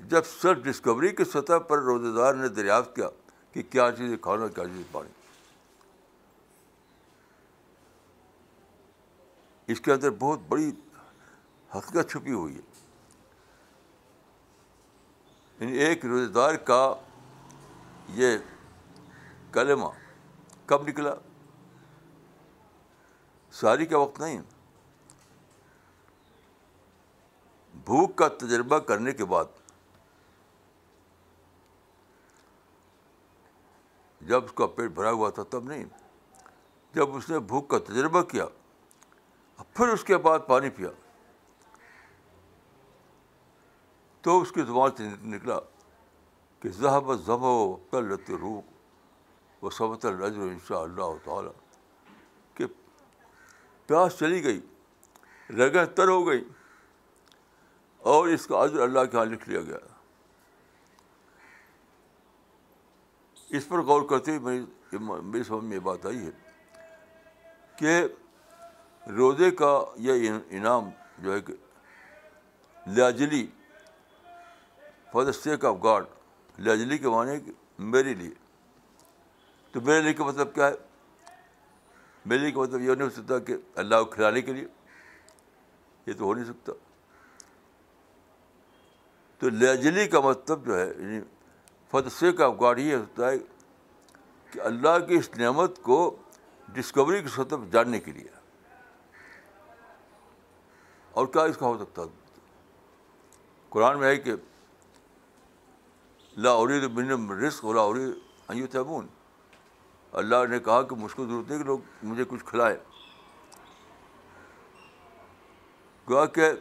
جب 0.00 0.22
سیلف 0.26 0.64
ڈسکوری 0.64 1.08
کی 1.08 1.24
سطح 1.24 1.58
پر 1.58 1.78
روزے 1.78 2.16
دار 2.16 2.34
نے 2.34 2.48
دریافت 2.48 2.96
کیا 2.96 3.08
کہ 3.52 3.62
کیا 3.62 3.90
چیز 3.98 4.12
کھانا، 4.22 4.48
کیا 4.48 4.64
چیز 4.64 4.86
پانی۔ 4.92 5.10
اس 9.66 9.80
کے 9.80 9.92
اندر 9.92 10.10
بہت 10.10 10.38
بڑی 10.48 10.72
حقیقت 11.74 12.10
چھپی 12.10 12.32
ہوئی 12.32 12.56
ہے۔ 12.56 12.84
یعنی 15.60 15.78
ایک 15.78 16.06
روزے 16.06 16.32
دار 16.32 16.54
کا 16.54 16.94
یہ 18.08 18.38
کلمہ 19.52 19.88
کب 20.66 20.88
نکلا؟ 20.88 21.14
ساری 23.60 23.86
کا 23.86 23.98
وقت 23.98 24.20
نہیں۔ 24.20 24.42
بھوک 27.74 28.16
کا 28.16 28.28
تجربہ 28.28 28.78
کرنے 28.78 29.12
کے 29.12 29.24
بعد 29.24 29.44
جب 34.20 34.44
اس 34.44 34.52
کا 34.52 34.66
پیٹ 34.66 34.90
بھرا 34.90 35.10
ہوا 35.10 35.30
تھا 35.30 35.42
تب 35.50 35.64
نہیں۔ 35.64 35.84
جب 36.94 37.16
اس 37.16 37.30
نے 37.30 37.38
بھوک 37.38 37.68
کا 37.68 37.78
تجربہ 37.78 38.22
کیا 38.22 38.44
پھر 39.74 39.88
اس 39.88 40.04
کے 40.04 40.16
بعد 40.16 40.38
پانی 40.46 40.70
پیا۔ 40.70 40.88
تو 44.20 44.40
اس 44.40 44.52
کی 44.52 44.62
زبان 44.62 44.90
سے 44.96 45.08
نکلا 45.22 45.60
کہ 46.60 46.68
ذہب 46.68 47.14
ضب 47.14 47.42
و 47.42 47.76
تلت 47.90 48.30
روح 48.30 48.60
و 49.62 49.70
صبت 49.70 50.04
الرجر 50.04 50.40
ان 50.40 50.58
شاء 50.66 50.80
اللہ 50.80 51.24
تعالیٰ۔ 51.24 51.52
پیاس 53.88 54.18
چلی 54.18 54.44
گئی، 54.44 54.60
رگیں 55.50 55.84
تر 55.84 56.08
ہو 56.08 56.26
گئی 56.26 56.44
اور 57.98 58.28
اس 58.28 58.46
کا 58.46 58.64
عزر 58.64 58.80
اللہ 58.80 59.04
کے 59.04 59.16
یہاں 59.16 59.26
لکھ 59.26 59.48
لیا 59.48 59.60
گیا۔ 59.60 59.78
اس 63.50 63.68
پر 63.68 63.78
غور 63.78 64.02
کرتے 64.08 64.36
ہوئے 64.36 64.60
میری 64.60 64.98
میری 65.22 65.42
سمجھ 65.42 65.64
میں 65.64 65.74
یہ 65.74 65.80
بات 65.80 66.06
آئی 66.06 66.26
ہے 66.26 66.30
کہ 67.76 68.02
روزے 69.06 69.50
کا 69.50 69.84
یہ 69.96 70.32
انعام 70.50 70.90
جو 71.18 71.32
ہے 71.32 71.40
کہ 71.40 71.54
لاجلی 72.86 73.46
for 75.12 75.24
the 75.24 75.32
sake 75.32 75.64
of 75.64 75.76
God 75.82 76.04
لاجلی 76.58 76.98
کے 76.98 77.08
معنی 77.08 77.50
میرے 77.78 78.14
لیے۔ 78.14 78.34
تو 79.72 79.80
میرے 79.80 80.00
لیے 80.00 80.12
کا 80.12 80.24
مطلب 80.24 80.54
کیا 80.54 80.68
ہے؟ 80.68 80.87
میرے 82.26 82.40
لیے 82.40 82.50
کا 82.50 82.60
مطلب 82.60 82.80
یہ 82.80 82.94
نہیں 82.94 83.04
ہو 83.04 83.10
سکتا 83.10 83.38
کہ 83.38 83.56
اللہ 83.74 83.96
کو 83.96 84.04
کھلانے 84.04 84.42
کے 84.42 84.52
لیے۔ 84.52 84.66
یہ 86.06 86.12
تو 86.18 86.24
ہو 86.24 86.34
نہیں 86.34 86.44
سکتا۔ 86.44 86.72
تو 89.38 89.48
لاجلی 89.48 90.08
کا 90.08 90.20
مطلب 90.20 90.66
جو 90.66 90.80
ہے 90.80 90.86
یعنی 90.86 91.20
فار 91.90 92.08
سیک 92.08 92.40
آف 92.40 92.54
گاڈ 92.60 92.78
یہ 92.78 92.96
ہوتا 92.96 93.30
ہے 93.30 93.38
کہ 94.50 94.60
اللہ 94.60 94.98
کی 95.06 95.14
اس 95.14 95.30
نعمت 95.36 95.82
کو 95.82 96.16
ڈسکوری 96.68 97.22
کی 97.22 97.28
سطح 97.28 97.54
جاننے 97.70 98.00
کے 98.00 98.12
لیے۔ 98.12 98.28
اور 101.12 101.26
کیا 101.26 101.42
اس 101.42 101.56
کا 101.56 101.66
ہو 101.66 101.78
سکتا؟ 101.78 102.02
قرآن 103.68 103.98
میں 103.98 104.08
ہے 104.08 104.16
کہ 104.16 104.32
لا 106.36 106.54
عرید 106.56 106.84
بن 106.84 107.30
رسک 107.30 107.64
لا 107.64 107.82
عرید 107.86 108.10
ایو 108.48 108.66
تبون 108.66 109.06
اللہ 110.12 110.46
نے 110.50 110.58
کہا 110.58 110.82
کہ 110.82 110.96
مجھ 110.96 111.14
کو 111.16 111.26
ضرورت 111.26 111.48
نہیں 111.48 111.58
کہ 111.58 111.64
لوگ 111.64 111.78
مجھے 112.02 112.24
کچھ 112.28 112.44
کھلائے 112.44 112.76
گوا 116.08 116.26
کہ 116.26 116.52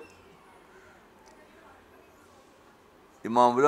یہ 3.23 3.29
معاملہ 3.29 3.67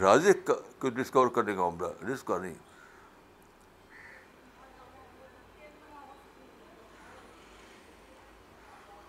رازق 0.00 0.50
کو 0.78 0.88
ڈسکور 0.88 1.28
کرنے 1.28 1.54
کا 1.54 1.60
معاملہ 1.60 2.12
رسک 2.12 2.26
کا 2.26 2.38
نہیں۔ 2.38 2.54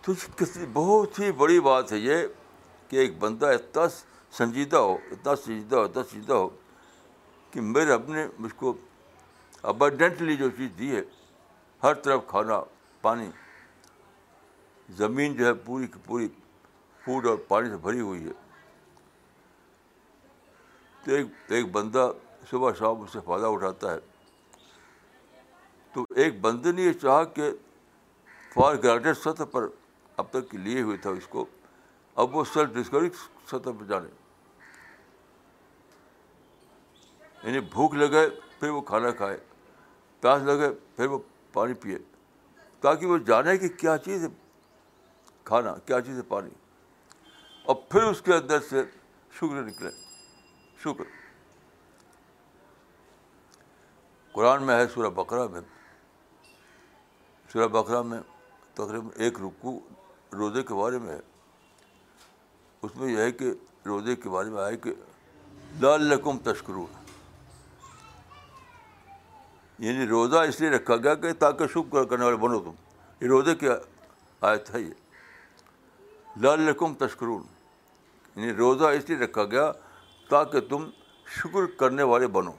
تو 0.00 0.12
کتنی 0.36 0.66
بہت 0.72 1.18
ہی 1.18 1.32
بڑی 1.32 1.60
بات 1.60 1.92
ہے 1.92 1.98
یہ 1.98 2.26
کہ 2.88 2.96
ایک 2.96 3.18
بندہ 3.18 3.46
اتنا 3.46 3.82
سنجیدہ 4.32 4.76
ہو، 4.76 4.94
اتنا 5.10 5.36
سنجیدہ 5.36 5.76
ہو، 5.76 5.82
اتنا 5.82 6.02
سنجیدہ 6.02 6.32
ہو 6.32 6.48
کہ 7.50 7.60
میرے 7.60 7.92
اپنے 7.92 8.26
مجھ 8.38 8.54
کو 8.56 8.72
ابرڈنٹلی 9.62 10.36
جو 10.36 10.50
چیز 10.50 10.70
دی 10.78 10.96
ہے، 10.96 11.02
ہر 11.82 11.94
طرف 11.94 12.20
کھانا، 12.26 12.62
پانی، 13.02 13.30
زمین 14.90 15.36
جو 15.36 15.46
ہے 15.46 15.54
پوری 15.54 15.86
کی 15.86 15.98
پوری 16.04 16.28
فوڈ 17.04 17.26
اور 17.26 17.36
پانی 17.48 17.68
سے 17.68 17.76
بھری 17.76 18.00
ہوئی 18.00 18.28
ہے۔ 18.28 18.32
تو 21.04 21.12
ایک 21.12 21.26
ایک 21.48 21.72
بندہ 21.72 22.12
صبح 22.50 22.70
شام 22.78 23.00
اس 23.00 23.10
سے 23.12 23.18
فائدہ 23.24 23.46
اٹھاتا 23.46 23.94
ہے۔ 23.94 23.98
تو 25.92 26.04
ایک 26.16 26.40
بندے 26.40 26.72
نے 26.72 26.82
یہ 26.82 26.92
چاہا 26.92 27.24
کہ 27.24 27.50
فار 28.54 28.74
گرانٹیڈ 28.74 29.16
سطح 29.16 29.44
پر 29.50 29.66
اب 30.16 30.26
تک 30.30 30.54
لیے 30.54 30.82
ہوئے 30.82 30.96
تھا 30.96 31.10
اس 31.10 31.26
کو، 31.26 31.46
اب 32.14 32.36
وہ 32.36 32.44
سیلف 32.44 32.70
ڈسکوری 32.70 33.10
سطح 33.46 33.70
پہ 33.80 33.84
جانے۔ 33.84 34.08
یعنی 37.42 37.60
بھوک 37.60 37.94
لگے 37.94 38.28
پھر 38.60 38.68
وہ 38.68 38.80
کھانا 38.80 39.10
کھائے۔ 39.10 39.38
پیاس 40.20 40.42
لگے، 40.42 40.68
پھر 40.96 41.06
وہ 41.06 41.18
پانی 41.52 41.74
پیے۔ 41.74 41.98
تاکہ 42.80 43.06
وہ 43.06 43.18
جانے 43.18 43.58
کہ 43.58 43.68
کیا 43.68 43.98
چیز 43.98 44.22
ہے۔ 44.22 44.28
کھانا، 45.44 45.74
کیا 45.86 46.00
چیز 46.00 46.16
ہے 46.16 46.22
پانی۔ 46.22 46.50
اور 47.64 47.76
پھر 47.88 48.02
اس 48.02 48.22
کے 48.22 48.34
اندر 48.34 48.60
سے 48.60 48.82
شکر 49.32 49.62
نکلے۔ 49.62 49.90
شکر۔ 50.78 51.04
قرآن 54.32 54.62
میں 54.62 54.76
ہے 54.76 54.88
سورہ 54.88 55.06
بقرہ 55.06 55.46
میں۔ 55.46 55.60
سورہ 57.52 57.68
بقرہ 57.68 58.02
میں 58.02 58.18
تقریباً 58.74 59.08
ایک 59.14 59.40
رکو 59.40 59.80
روزے 60.32 60.62
کے 60.62 60.74
بارے 60.74 60.98
میں 60.98 61.12
ہے۔ 61.12 61.20
اس 62.82 62.96
میں 62.96 63.12
یہ 63.12 63.18
ہے 63.18 63.32
کہ 63.32 63.52
روزے 63.86 64.16
کے 64.16 64.28
بارے 64.28 64.50
میں 64.50 64.62
آئے 64.62 64.76
کہ 64.76 64.94
لال 65.80 66.02
لقم 66.02 66.38
تشکرو 66.38 66.86
یعنی 69.80 70.06
روزہ 70.06 70.38
اس 70.38 70.60
لیے 70.60 70.70
رکھا 70.70 70.96
گیا 70.96 71.14
کہ 71.14 71.32
تاکہ 71.32 71.66
شکر 71.66 72.04
کرنے 72.04 72.24
والے 72.24 72.36
بنو 72.36 72.58
تم۔ 72.58 72.70
یہ 73.20 73.28
روزے 73.28 73.54
کی 73.54 73.68
آیت 74.40 74.74
ہے 74.74 74.80
یہ۔ 74.80 74.94
لال 76.40 76.60
لقم 76.60 76.94
تشکرون۔ 76.94 77.42
یعنی 78.36 78.52
روزہ 78.52 78.84
اس 78.84 79.10
لیے 79.10 79.18
رکھا 79.18 79.44
گیا 79.44 79.72
تاکہ 80.30 80.60
تم 80.60 80.90
شکر 81.26 81.66
کرنے 81.66 82.02
والے 82.02 82.26
بنو۔ 82.26 82.52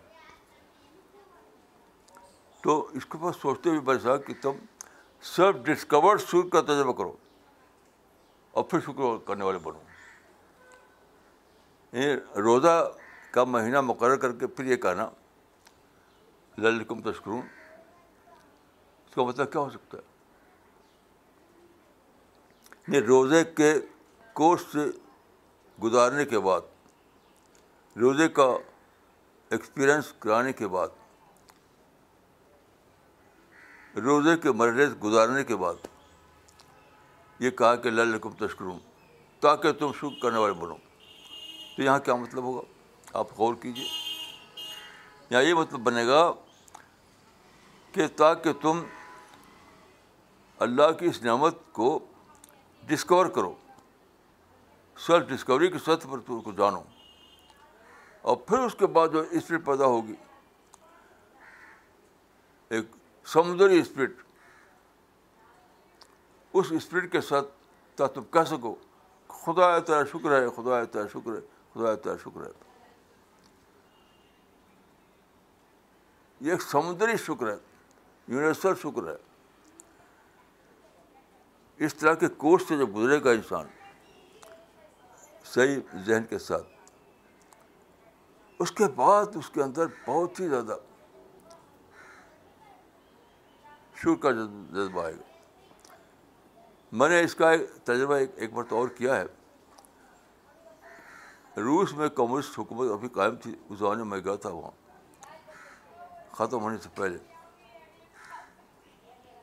تو 2.61 2.87
اس 2.93 3.05
کے 3.05 3.17
پاس 3.21 3.35
سوچتے 3.35 3.69
ہوئے 3.69 3.79
بچا 3.79 4.17
کہ 4.17 4.33
تم 4.41 4.51
سیلف 5.21 5.55
ڈسکورڈ 5.65 6.21
شکر 6.21 6.49
کا 6.51 6.61
تجربہ 6.61 6.93
کرو 6.93 7.17
اور 8.51 8.63
پھر 8.63 8.79
شکر 8.79 9.17
کرنے 9.25 9.45
والے 9.45 9.59
بنو۔ 9.59 9.79
یہ 11.93 12.15
روزہ 12.37 12.91
کا 13.31 13.43
مہینہ 13.43 13.81
مقرر 13.81 14.15
کر 14.15 14.31
کے 14.31 14.47
پھر 14.47 14.65
یہ 14.65 14.75
کہنا 14.75 15.09
للکم 16.61 17.01
تشکرون 17.01 17.45
اس 19.05 19.15
کا 19.15 19.23
مطلب 19.23 19.51
کیا 19.51 19.61
ہو 19.61 19.69
سکتا 19.69 19.97
ہے؟ 19.97 20.03
یہ 22.87 22.99
روزے 22.99 23.43
کے 23.43 23.73
کورس 24.33 24.61
سے 24.71 24.85
گزارنے 25.83 26.25
کے 26.25 26.39
بعد، 26.39 26.61
روزے 27.95 28.27
کا 28.29 28.47
ایکسپیرئنس 29.51 30.13
کرانے 30.19 30.53
کے 30.53 30.67
بعد، 30.67 30.89
روزے 33.95 34.37
کے 34.37 34.51
مرحلے 34.51 34.87
گزارنے 35.03 35.43
کے 35.43 35.55
بعد، 35.55 35.87
یہ 37.39 37.49
کہا 37.49 37.75
کہ 37.75 37.89
للکم 37.89 38.31
تشکرون 38.31 38.79
تاکہ 39.39 39.71
تم 39.71 39.91
شکر 39.91 40.21
کرنے 40.21 40.37
والے 40.37 40.53
بنو۔ 40.53 40.75
تو 41.75 41.81
یہاں 41.83 41.99
کیا 41.99 42.15
مطلب 42.15 42.43
ہوگا؟ 42.43 42.61
آپ 43.13 43.27
غور 43.37 43.55
کیجیے 43.55 43.87
یہاں 45.29 45.43
یہ 45.43 45.53
مطلب 45.53 45.79
بنے 45.79 46.07
گا 46.07 46.31
کہ 47.91 48.07
تاکہ 48.15 48.53
تم 48.53 48.83
اللہ 50.59 50.91
کی 50.91 51.05
اس 51.05 51.23
نعمت 51.23 51.55
کو 51.71 51.99
ڈسکور 52.87 53.25
کرو 53.25 53.55
سیلف 54.97 55.29
ڈسکوری 55.29 55.67
کی 55.67 55.77
سطح 55.77 56.07
پر 56.11 56.19
تم 56.19 56.41
کو 56.41 56.51
جانو۔ 56.51 56.81
اور 58.21 58.37
پھر 58.37 58.59
اس 58.59 58.75
کے 58.79 58.87
بعد 58.87 59.07
جو 59.13 59.23
اسپرٹ 59.31 59.65
پیدا 59.65 59.85
ہوگی، 59.85 60.15
ایک 62.69 62.85
سمندری 63.25 63.79
اسپرٹ 63.79 64.11
اس 66.53 66.65
اسپرٹ 66.71 67.11
کے 67.11 67.21
ساتھ 67.21 67.47
تاکہ 67.95 68.13
تم 68.13 68.23
کہہ 68.23 68.43
سکو، 68.47 68.75
خدا 69.27 69.79
تیرا 69.79 70.03
شکر 70.03 70.41
ہے، 70.41 70.49
خدا 70.49 70.83
تیرا 70.83 71.07
شکر 71.07 71.35
ہے، 71.35 71.39
خدا 71.73 71.95
تیرا 71.95 72.15
شکر 72.21 72.45
ہے۔ 72.45 72.51
یہ 76.39 76.51
ایک 76.51 76.61
سمندری 76.61 77.17
شکر 77.17 77.47
ہے۔ 77.47 77.70
یونیورسل 78.27 78.75
شکر 78.75 79.07
ہے۔ 79.07 79.17
اس 81.77 81.95
طرح 81.95 82.13
کے 82.13 82.27
کورس 82.27 82.67
سے 82.67 82.77
جب 82.77 82.95
گزرے 82.95 83.23
گا 83.23 83.31
انسان، 83.31 83.67
صحیح 85.45 85.79
ذہن 86.05 86.23
کے 86.29 86.39
ساتھ، 86.39 86.67
اس 88.59 88.71
کے 88.71 88.87
بعد 88.95 89.35
اس 89.35 89.49
کے 89.49 89.63
اندر 89.63 89.85
بہت 90.07 90.39
ہی 90.39 90.47
زیادہ 90.47 90.75
شکر 93.95 94.15
کا 94.21 94.31
جذبہ 94.31 95.03
آئے 95.03 95.13
گا۔ 95.13 95.21
میں 96.91 97.09
نے 97.09 97.21
اس 97.21 97.35
کا 97.35 97.51
تجربہ 97.83 98.13
ایک 98.13 98.31
ایک 98.35 98.53
مرتبہ 98.53 98.79
اور 98.79 98.87
کیا 98.87 99.15
ہے۔ 99.15 99.25
روس 101.57 101.93
میں 101.93 102.09
کمیونسٹ 102.09 102.59
حکومت 102.59 102.91
ابھی 102.91 103.09
قائم 103.09 103.35
تھی، 103.35 103.55
اس 103.69 103.79
زمانے 103.79 104.03
میں 104.03 104.19
گیا 104.19 104.35
تھا 104.35 104.49
وہاں، 104.49 104.71
ختم 106.31 106.59
ہونے 106.59 106.77
سے 106.77 106.89
پہلے۔ 106.95 107.17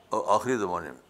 اور 0.09 0.35
آخری 0.35 0.57
زمانے 0.57 0.93
میں۔ 0.93 1.01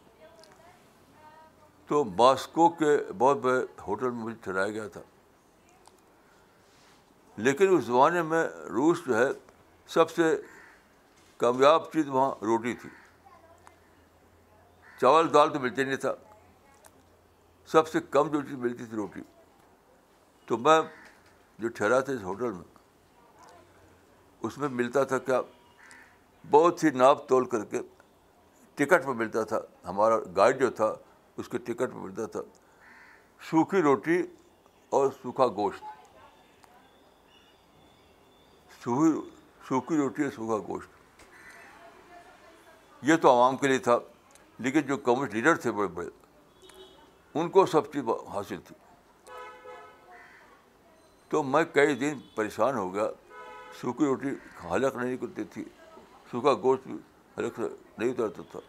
تو 1.86 2.04
ماسکو 2.04 2.68
کے 2.68 3.12
بہت 3.18 3.36
بڑے 3.36 3.80
ہوٹل 3.86 4.10
میں 4.10 4.24
مجھے 4.24 4.36
ٹھہرایا 4.42 4.68
گیا 4.68 4.88
تھا۔ 4.88 5.00
لیکن 7.36 7.76
اس 7.76 7.84
زمانے 7.84 8.22
میں 8.22 8.48
روس 8.48 8.98
جو 9.06 9.18
ہے، 9.18 9.28
سب 9.86 10.10
سے 10.10 10.42
کامیاب 11.36 11.92
چیز 11.92 12.08
وہاں 12.08 12.44
روٹی 12.44 12.74
تھی۔ 12.74 12.90
چاول، 15.00 15.34
دال 15.34 15.52
تو 15.52 15.60
ملتے 15.60 15.84
نہیں 15.84 15.96
تھا۔ 15.96 16.14
سب 17.66 17.88
سے 17.88 18.00
کم 18.00 18.28
جو 18.28 18.42
چیز 18.42 18.52
ملتی 18.52 18.84
تھی 18.84 18.96
روٹی۔ 18.96 19.20
تو 20.46 20.56
میں 20.56 20.80
جو 21.58 21.68
ٹھہرا 21.68 22.00
تھا 22.00 22.12
اس 22.12 22.22
ہوٹل 22.22 22.52
میں، 22.52 22.78
اس 24.42 24.58
میں 24.58 24.68
ملتا 24.68 25.04
تھا 25.04 25.18
کیا؟ 25.18 25.40
بہت 26.50 26.80
سی 26.80 26.90
ناپ 26.90 27.28
تول 27.28 27.44
کر 27.44 27.64
کے 27.64 27.80
ٹکٹ 28.78 29.04
پہ 29.04 29.10
ملتا 29.10 29.44
تھا۔ 29.44 29.60
ہمارا 29.84 30.14
گائیڈ 30.36 30.60
جو 30.60 30.70
تھا، 30.70 30.94
اس 31.36 31.48
کے 31.48 31.58
ٹکٹ 31.58 31.92
پہ 31.92 31.96
ملتا 31.96 32.26
تھا۔ 32.26 32.40
سوکھی 33.50 33.82
روٹی 33.82 34.22
اور 34.88 35.10
سوکھا 35.22 35.46
گوشت۔ 35.46 35.84
سوکھی 39.68 39.96
روٹی 39.96 40.22
اور 40.22 40.30
سوکھا 40.30 40.66
گوشت۔ 40.68 40.88
یہ 43.02 43.16
تو 43.16 43.30
عوام 43.30 43.56
کے 43.56 43.68
لیے 43.68 43.78
تھا، 43.78 43.98
لیکن 44.58 44.80
جو 44.80 44.96
کمیونسٹ 44.96 45.34
لیڈر 45.34 45.56
تھے 45.56 45.72
بڑے 45.72 45.88
بڑے، 45.88 46.08
ان 47.34 47.50
کو 47.50 47.66
سب 47.66 47.92
چیز 47.92 48.04
حاصل 48.28 48.60
تھی۔ 48.60 48.76
تو 51.28 51.42
میں 51.42 51.64
کئی 51.64 51.94
دن 51.94 52.18
پریشان 52.34 52.76
ہو 52.76 52.94
گیا۔ 52.94 53.10
سوکھی 53.80 54.04
روٹی 54.06 54.28
حلق 54.64 54.96
نہیں 54.96 55.16
کرتی 55.16 55.44
تھی، 55.44 55.64
سوکھا 56.30 56.54
گوشت 56.54 56.88
بھی 56.88 56.98
حلق 57.38 57.60
نہیں 57.98 58.10
اترتا 58.10 58.42
تھا۔ 58.50 58.60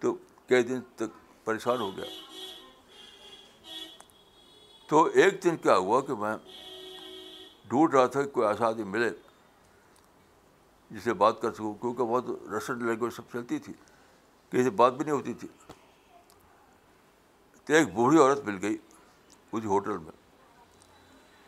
تو 0.00 0.16
کئی 0.48 0.62
دن 0.62 0.80
تک 0.96 1.44
پریشان 1.44 1.80
ہو 1.80 1.96
گیا۔ 1.96 2.04
تو 4.88 5.04
ایک 5.04 5.44
دن 5.44 5.56
کیا 5.56 5.76
ہوا 5.76 6.00
کہ 6.00 6.14
میں 6.14 6.36
ڈھونڈ 7.68 7.94
رہا 7.94 8.06
تھا 8.06 8.22
کہ 8.22 8.30
کوئی 8.30 8.46
ایسا 8.46 8.68
آدمی 8.68 8.84
ملے، 8.84 9.10
جسے 10.90 11.12
بات 11.12 11.42
کر 11.42 11.52
سکوں، 11.52 11.74
کیونکہ 11.74 12.04
بہت 12.04 12.24
رسن 12.56 12.86
لینگویج 12.86 13.12
سب 13.12 13.22
چلتی 13.32 13.58
تھی، 13.58 13.72
کسی 14.50 14.64
سے 14.64 14.70
بات 14.70 14.92
بھی 14.92 15.04
نہیں 15.04 15.14
ہوتی 15.14 15.34
تھی۔ 15.34 15.48
تو 17.64 17.72
ایک 17.72 17.92
بوڑھی 17.94 18.18
عورت 18.18 18.38
مل 18.44 18.58
گئی 18.62 18.76
اس 19.52 19.64
ہوٹل 19.64 19.98
میں۔ 19.98 20.12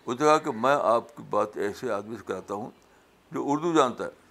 اس 0.06 0.20
نے 0.20 0.26
کہا 0.26 0.38
کہ 0.38 0.50
میں 0.50 0.76
آپ 0.82 1.16
کی 1.16 1.22
بات 1.30 1.56
ایسے 1.56 1.90
آدمی 1.90 2.16
سے 2.16 2.22
کراتا 2.26 2.54
ہوں 2.54 2.70
جو 3.32 3.44
اردو 3.46 3.72
جانتا 3.72 4.04
ہے۔ 4.04 4.25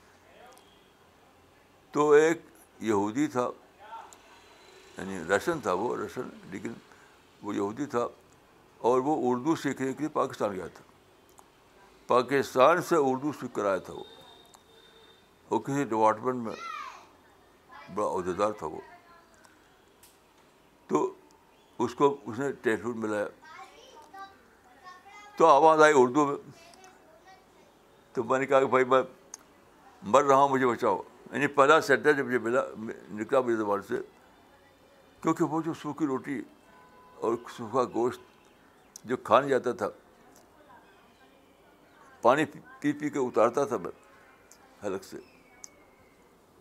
تو 1.95 2.12
ایک 2.12 2.41
یہودی 2.79 3.27
تھا 3.27 3.49
یعنی 4.97 5.19
رشن 5.19 5.60
تھا 5.62 5.73
وہ، 5.73 5.97
رشن، 5.97 6.21
لیکن 6.51 6.73
وہ 7.41 7.55
یہودی 7.55 7.86
تھا 7.86 8.08
اور 8.77 8.99
وہ 8.99 9.15
اردو 9.19 9.55
سیکھنے 9.55 9.93
کے 9.93 9.99
لیے 9.99 10.08
پاکستان 10.08 10.55
گیا 10.55 10.67
تھا۔ 10.67 10.84
پاکستان 12.08 12.81
سے 12.81 12.95
اردو 12.99 13.31
سیکھ 13.31 13.53
کر 13.53 13.65
آیا 13.65 13.77
تھا 13.77 13.93
وہ۔ 13.93 14.03
وہ 15.49 15.60
کسی 15.60 15.84
ڈپارٹمنٹ 15.84 16.36
میں 16.36 16.55
بڑا 17.93 18.08
عہدیدار 18.08 18.51
تھا 18.51 18.67
وہ۔ 18.67 18.81
تو 20.88 21.13
اس 21.79 21.95
کو 21.95 22.17
اس 22.25 22.39
نے 22.39 22.51
ٹیلیفون 22.51 22.99
ملایا۔ 22.99 23.27
تو 25.36 25.45
آواز 25.45 25.81
آئی 25.81 25.93
اردو 25.97 26.25
میں۔ 26.25 26.36
تو 28.13 28.23
میں 28.23 28.39
نے 28.39 28.45
کہا 28.45 28.60
کہ 28.60 28.65
بھائی 28.65 28.86
میں 28.86 29.01
مر 30.03 30.23
رہا 30.23 30.36
ہوں، 30.36 30.49
مجھے 30.49 30.67
بچاؤ۔ 30.67 31.01
یعنی 31.31 31.47
پہلا 31.47 31.81
سینٹر 31.81 32.13
جب 32.13 32.25
مجھے 32.25 32.39
ملا، 32.39 32.61
نکلا 33.09 33.41
میری 33.41 33.55
زبان 33.55 33.81
سے، 33.81 33.95
کیونکہ 35.21 35.43
وہ 35.43 35.61
جو 35.61 35.73
سوکھی 35.73 36.05
روٹی 36.05 36.41
اور 37.15 37.33
سوکھا 37.57 37.83
گوشت 37.83 38.21
جو 39.03 39.17
کھانے 39.17 39.47
جاتا 39.47 39.71
تھا، 39.71 39.88
پانی 42.21 42.45
پی 42.79 42.91
پی 42.93 43.09
کے 43.09 43.19
اتارتا 43.19 43.65
تھا 43.65 43.77
میں 43.77 43.91
حلق 44.85 45.03
سے، 45.03 45.17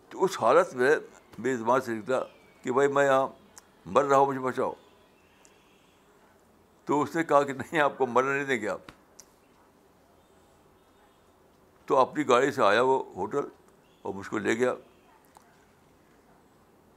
تو 0.09 0.23
اس 0.23 0.37
حالت 0.41 0.73
میں 0.73 0.95
میری 1.39 1.55
زبان 1.55 1.81
سے 1.81 1.91
نکلا 1.91 2.19
کہ 2.61 2.71
بھائی 2.71 2.87
میں 2.87 3.05
یہاں 3.05 3.27
مر 3.85 4.03
رہا 4.03 4.17
ہوں، 4.17 4.25
مجھے 4.25 4.39
بچاؤ۔ 4.39 4.73
تو 6.85 7.01
اس 7.01 7.15
نے 7.15 7.23
کہا 7.23 7.43
کہ 7.43 7.53
نہیں، 7.53 7.79
آپ 7.79 7.97
کو 7.97 8.05
مرنے 8.05 8.33
نہیں 8.33 8.43
دیں 8.43 8.61
گے 8.61 8.69
آپ۔ 8.69 8.81
تو 11.85 11.97
اپنی 11.97 12.27
گاڑی 12.27 12.51
سے 12.51 12.63
آیا 12.63 12.81
وہ 12.81 13.03
ہوٹل۔ 13.15 13.47
اور 14.05 14.13
مجھ 14.13 14.29
کو 14.29 14.37
لے 14.37 14.57
گیا۔ 14.57 14.73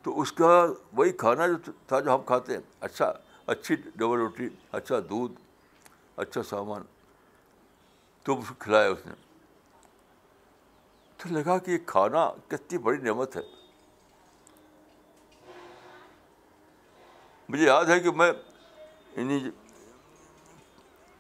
تو 0.03 0.21
اس 0.21 0.33
کا 0.33 0.67
وہی 0.93 1.13
کھانا 1.13 1.47
جو 1.47 1.73
تھا 1.87 2.01
جو 2.01 2.15
ہم 2.15 2.23
کھاتے 2.23 2.53
ہیں 2.53 2.61
اچھا 2.81 3.13
اچھی 3.47 3.77
ڈبل 3.77 4.19
روٹی 4.19 4.49
اچھا 4.73 4.99
دودھ 5.01 5.33
اچھا 6.17 6.43
سامان۔ 6.43 6.83
تو 8.23 8.39
اس 8.39 8.49
کو 8.49 8.55
کھلایا 8.59 8.89
اس 8.89 9.07
نے۔ 9.07 9.13
تو 11.17 11.29
لگا 11.31 11.59
کہ 11.59 11.71
یہ 11.71 11.79
کھانا 11.87 12.33
کتنی 12.49 12.79
بڑی 12.79 12.99
نعمت 12.99 13.37
ہے۔ 13.37 13.43
مجھے 17.49 17.67
یاد 17.67 17.85
ہے 17.85 18.01
کہ 18.01 18.11
میں 18.11 18.33
یعنی 19.17 19.51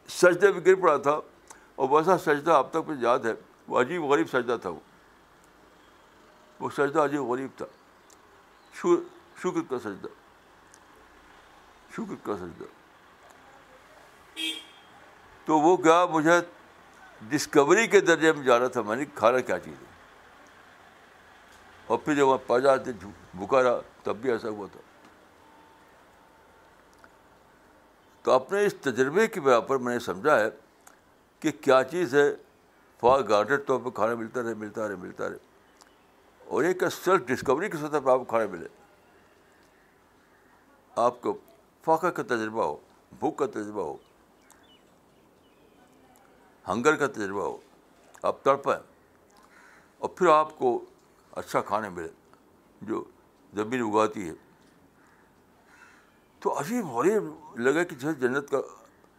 سجدے 0.08 0.52
میں 0.52 0.60
گر 0.66 0.74
پڑا 0.74 0.96
تھا 0.96 1.20
اور 1.74 1.88
ویسا 1.90 2.18
سجدہ 2.18 2.52
اب 2.52 2.70
تک 2.70 2.90
مجھے 2.90 3.06
یاد 3.06 3.18
ہے، 3.18 3.32
وہ 3.68 3.80
عجیب 3.80 4.04
غریب 4.04 4.28
سجدہ 4.28 4.56
تھا 4.62 4.70
وہ۔ 4.70 4.80
وہ 6.60 6.70
سجدہ 6.76 7.04
عجیب 7.04 7.22
غریب 7.22 7.50
تھا 7.56 7.66
شکر 9.42 9.60
کا 9.70 9.78
سجدہ 9.78 10.08
شکر 11.96 12.14
کا 12.22 12.36
سجدہ 12.36 12.64
تو 15.44 15.58
وہ 15.60 15.76
کیا 15.76 16.06
مجھے 16.06 16.40
ڈسکوری 17.22 17.86
کے 17.86 18.00
درجے 18.00 18.32
میں 18.32 18.44
جانا 18.44 18.66
تھا 18.66 18.82
میں 18.82 18.96
نے 18.96 19.04
کھانا 19.14 19.40
کیا 19.40 19.58
چیز 19.58 19.74
ہے 19.74 19.86
اور 21.86 21.98
پھر 21.98 22.14
جب 22.14 22.26
وہاں 22.26 22.58
جاتے 22.58 22.92
بھوکا 23.34 23.62
رہا 23.62 23.80
تب 24.02 24.16
بھی 24.16 24.30
ایسا 24.30 24.48
ہوا 24.48 24.66
تھا 24.72 24.80
تو 28.22 28.32
اپنے 28.32 28.64
اس 28.66 28.74
تجربے 28.74 29.26
کی 29.26 29.40
بنا 29.40 29.60
پر 29.60 29.76
میں 29.76 29.92
نے 29.92 30.00
سمجھا 30.00 30.40
ہے 30.40 30.48
کہ 31.40 31.50
کیا 31.50 31.84
چیز 31.84 32.14
ہے 32.14 32.34
فار 33.00 33.20
گارڈر 33.20 33.56
طور 33.56 33.80
پہ 33.80 33.90
کھانا 33.90 34.14
ملتا 34.14 34.42
رہے 34.42 34.54
ملتا 34.54 34.88
رہے 34.88 34.96
ملتا 34.96 35.28
رہے 35.28 35.47
اور 36.48 36.64
ایک 36.64 36.82
سیلف 36.92 37.26
ڈسکوری 37.26 37.70
کی 37.70 37.76
سطح 37.76 37.98
پہ 38.04 38.10
آپ 38.10 38.18
کو 38.18 38.24
کھانا 38.24 38.46
ملے۔ 38.46 38.68
آپ 40.96 41.20
کو 41.20 41.38
فاقہ 41.82 42.06
کا 42.06 42.22
تجربہ 42.22 42.64
ہو، 42.64 42.76
بھوک 43.18 43.36
کا 43.36 43.46
تجربہ 43.46 43.82
ہو، 43.82 43.96
ہنگر 46.68 46.96
کا 46.96 47.06
تجربہ 47.06 47.42
ہو، 47.42 47.56
آپ 48.22 48.42
تڑپیں 48.42 48.80
اور 49.98 50.08
پھر 50.08 50.26
آپ 50.26 50.58
کو 50.58 50.84
اچھا 51.32 51.60
کھانے 51.60 51.88
ملے 51.88 52.08
جو 52.82 53.04
زمین 53.54 53.82
اگاتی 53.82 54.28
ہے۔ 54.28 54.34
تو 56.40 56.60
عجیب 56.60 56.86
غریب 56.86 57.58
لگا 57.58 57.82
کہ 57.82 57.96
جیسے 57.96 58.20
جنت 58.20 58.50
کا 58.50 58.58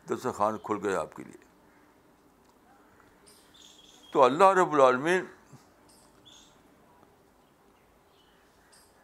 دسترخوان 0.09 0.57
کھل 0.63 0.77
گیا 0.83 0.99
آپ 0.99 1.15
کے 1.15 1.23
لیے۔ 1.23 1.45
تو 4.11 4.23
اللہ 4.23 4.43
رب 4.43 4.73
العالمین 4.73 5.25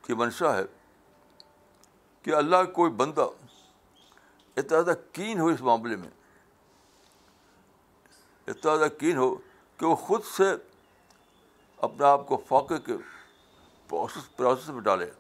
کی 0.06 0.14
منشا 0.14 0.58
ہے 0.58 0.64
کہ 2.22 2.36
اللہ 2.36 2.64
کوئی 2.74 2.92
بندہ 2.92 3.28
اتنا 4.58 4.82
زیادہ 4.82 4.94
کین 5.12 5.40
ہو 5.40 5.48
اس 5.48 5.62
معاملے 5.62 5.96
میں، 5.96 6.10
اتنا 8.48 8.76
زیادہ 8.76 8.92
کین 8.92 9.18
ہو 9.18 9.36
کہ 9.78 9.86
وہ 9.86 9.96
خود 9.96 10.24
سے 10.24 10.54
اپنے 11.78 12.06
آپ 12.06 12.28
کو 12.28 12.44
فاقے 12.48 12.78
کے 12.86 12.94
پروسیس 13.88 14.36
پروسیس 14.36 14.70
میں 14.70 14.82
ڈالے۔ 14.82 15.12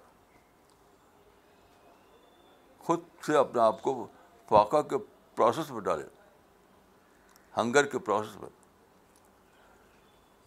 خود 2.79 2.99
سے 3.25 3.37
اپنے 3.37 3.61
آپ 3.61 3.81
کو 3.81 4.07
فاقہ 4.49 4.81
کے 4.81 4.97
پروسیس 5.35 5.71
میں 5.71 5.81
ڈالے 5.81 6.05
ہنگر 7.57 7.85
کے 7.85 7.99
پروسیس 7.99 8.35
میں۔ 8.35 8.49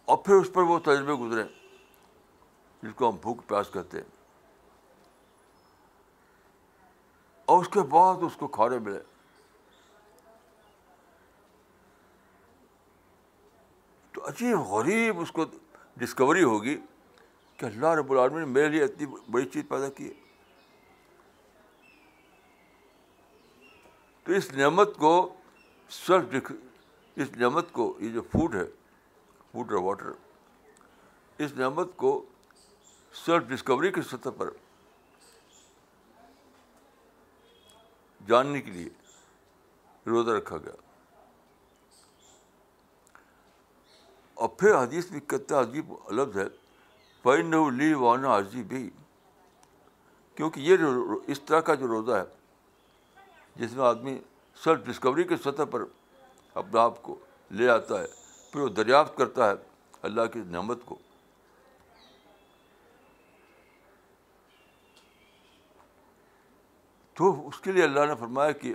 اور 0.05 0.17
پھر 0.17 0.33
اس 0.33 0.47
پر 0.53 0.61
وہ 0.61 0.79
تجربے 0.79 1.13
گزرے، 1.13 1.43
جس 2.83 2.91
کو 2.95 3.09
ہم 3.09 3.15
بھوک 3.15 3.47
پیاس 3.47 3.69
کہتے 3.73 3.97
ہیں۔ 3.97 4.18
اور 7.49 7.61
اس 7.61 7.69
کے 7.69 7.81
بعد 7.81 8.15
اس 8.21 8.35
کو 8.35 8.47
کھانے 8.47 8.79
ملے۔ 8.79 8.99
تو 14.11 14.27
عجیب 14.27 14.59
غریب 14.59 15.19
اس 15.19 15.31
کو 15.31 15.45
ڈسکوری 15.95 16.43
ہوگی 16.43 16.77
کہ 17.57 17.65
اللہ 17.65 17.87
رب 17.87 18.11
العالمین 18.11 18.39
نے 18.39 18.45
میرے 18.45 18.69
لیے 18.69 18.83
اتنی 18.83 19.05
بڑی 19.31 19.45
چیز 19.45 19.63
پیدا 19.69 19.89
کی۔ 19.89 20.07
ہے 20.07 20.13
تو 24.23 24.31
اس 24.31 24.51
نعمت 24.51 24.97
کو 24.97 25.35
سیلف 25.89 26.51
اس 27.15 27.31
نعمت 27.37 27.71
کو 27.71 27.97
یہ 27.99 28.09
جو 28.09 28.21
فوڈ 28.21 28.55
ہے 28.55 28.65
فوڈ 29.51 29.71
اور 29.71 29.81
واٹر 29.81 30.11
اس 31.37 31.51
نعمت 31.53 31.87
کو 31.95 32.25
سیلف 33.13 33.43
ڈسکوری 33.43 33.91
کی 33.91 34.01
سطح 34.01 34.29
پر 34.37 34.49
جاننے 38.27 38.61
کے 38.61 38.71
لیے 38.71 38.89
روزہ 40.07 40.31
رکھا 40.31 40.57
گیا۔ 40.57 40.75
اور 44.33 44.49
پھر 44.49 44.83
حدیث 44.83 45.11
بھی 45.11 45.19
کتنا 45.19 45.59
عجیب 45.59 45.93
لفظ 46.11 46.37
ہے 46.37 46.45
پین 47.21 47.77
لی 47.77 47.93
وانا 47.93 48.37
عجیب 48.37 48.67
بھی 48.67 48.89
کیونکہ 50.35 50.59
یہ 50.59 50.77
اس 51.27 51.41
طرح 51.41 51.59
کا 51.59 51.73
جو 51.73 51.87
روزہ 51.87 52.11
ہے، 52.11 52.23
جس 53.55 53.73
میں 53.73 53.85
آدمی 53.85 54.19
سیلف 54.63 54.79
ڈسکوری 54.79 55.23
کے 55.23 55.37
سطح 55.37 55.63
پر 55.71 55.83
اپنے 56.53 56.79
آپ 56.79 57.01
کو 57.01 57.19
لے 57.51 57.69
آتا 57.69 58.01
ہے، 58.01 58.05
پھر 58.51 58.61
وہ 58.61 58.69
دریافت 58.69 59.17
کرتا 59.17 59.49
ہے 59.49 59.53
اللہ 60.01 60.25
کی 60.33 60.39
نعمت 60.39 60.77
کو۔ 60.85 60.97
تو 67.19 67.29
اس 67.47 67.59
کے 67.61 67.71
لیے 67.71 67.83
اللہ 67.83 68.05
نے 68.07 68.15
فرمایا 68.15 68.51
کہ 68.59 68.73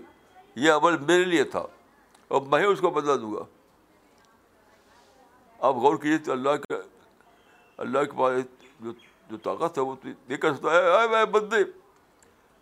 یہ 0.56 0.72
عمل 0.72 0.96
میرے 1.00 1.24
لیے 1.24 1.44
تھا، 1.52 1.62
اب 2.30 2.48
میں 2.48 2.60
ہی 2.60 2.66
اس 2.66 2.80
کو 2.80 2.90
بدلا 2.90 3.14
دوں 3.20 3.32
گا۔ 3.34 3.44
آپ 5.60 5.74
غور 5.74 5.96
کیجیے 5.98 6.18
تو 6.24 6.32
اللہ 6.32 6.56
کے 6.62 6.74
اللہ 7.78 8.04
کے 8.04 8.16
پاس 8.16 8.32
جو 8.80 8.92
جو 9.30 9.36
طاقت 9.44 9.78
ہے 9.78 9.82
وہ 9.82 9.94
یہ 10.04 10.36
کر 10.36 10.54
سکتا 10.54 10.72
ہے۔ 10.72 11.24
بندے، 11.26 11.62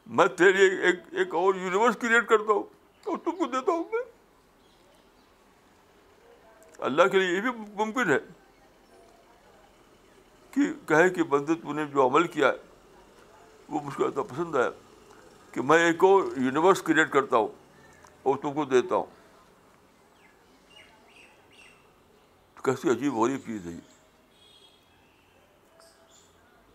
میں 0.07 0.27
تیری 0.37 0.67
ایک 0.87 1.01
ایک 1.13 1.35
اور 1.35 1.55
یونیورس 1.55 1.97
کریٹ 2.01 2.27
کرتا 2.29 2.53
ہوں، 2.53 2.63
اور 3.07 3.19
تم 3.25 3.37
کو 3.37 3.45
دیتا 3.47 3.73
ہوں 3.73 3.85
میں۔ 3.93 4.03
اللہ 6.79 7.09
کے 7.13 7.19
لیے 7.19 7.37
یہ 7.37 7.41
بھی 7.41 7.51
ممکن 7.77 8.11
ہے 8.11 8.19
کہ 10.53 10.73
کہے 10.89 11.11
کہ 11.11 11.23
بندے، 11.25 11.55
تو 11.55 11.73
نے 11.73 11.87
جو 11.87 12.07
عمل 12.07 12.27
کیا 12.29 12.49
ہے، 12.49 12.57
وہ 13.69 13.81
مجھ 13.85 13.97
کو 13.97 14.07
اتنا 14.07 14.23
پسند 14.35 14.55
ہے 14.55 14.69
کہ 15.53 15.63
میں 15.63 15.79
ایک 15.79 16.05
اور 16.05 16.25
یونیورس 16.37 16.83
کریٹ 16.83 17.11
کرتا 17.11 17.37
ہوں 17.37 17.49
اور 18.23 18.37
تم 18.37 18.55
کو 18.55 18.65
دیتا 18.65 18.95
ہوں۔ 18.95 19.07
کیسی 22.65 22.91
عجیب 22.91 23.15
غریب 23.15 23.41
چیز 23.47 23.67
ہے 23.67 23.73
یہ۔ 23.73 23.81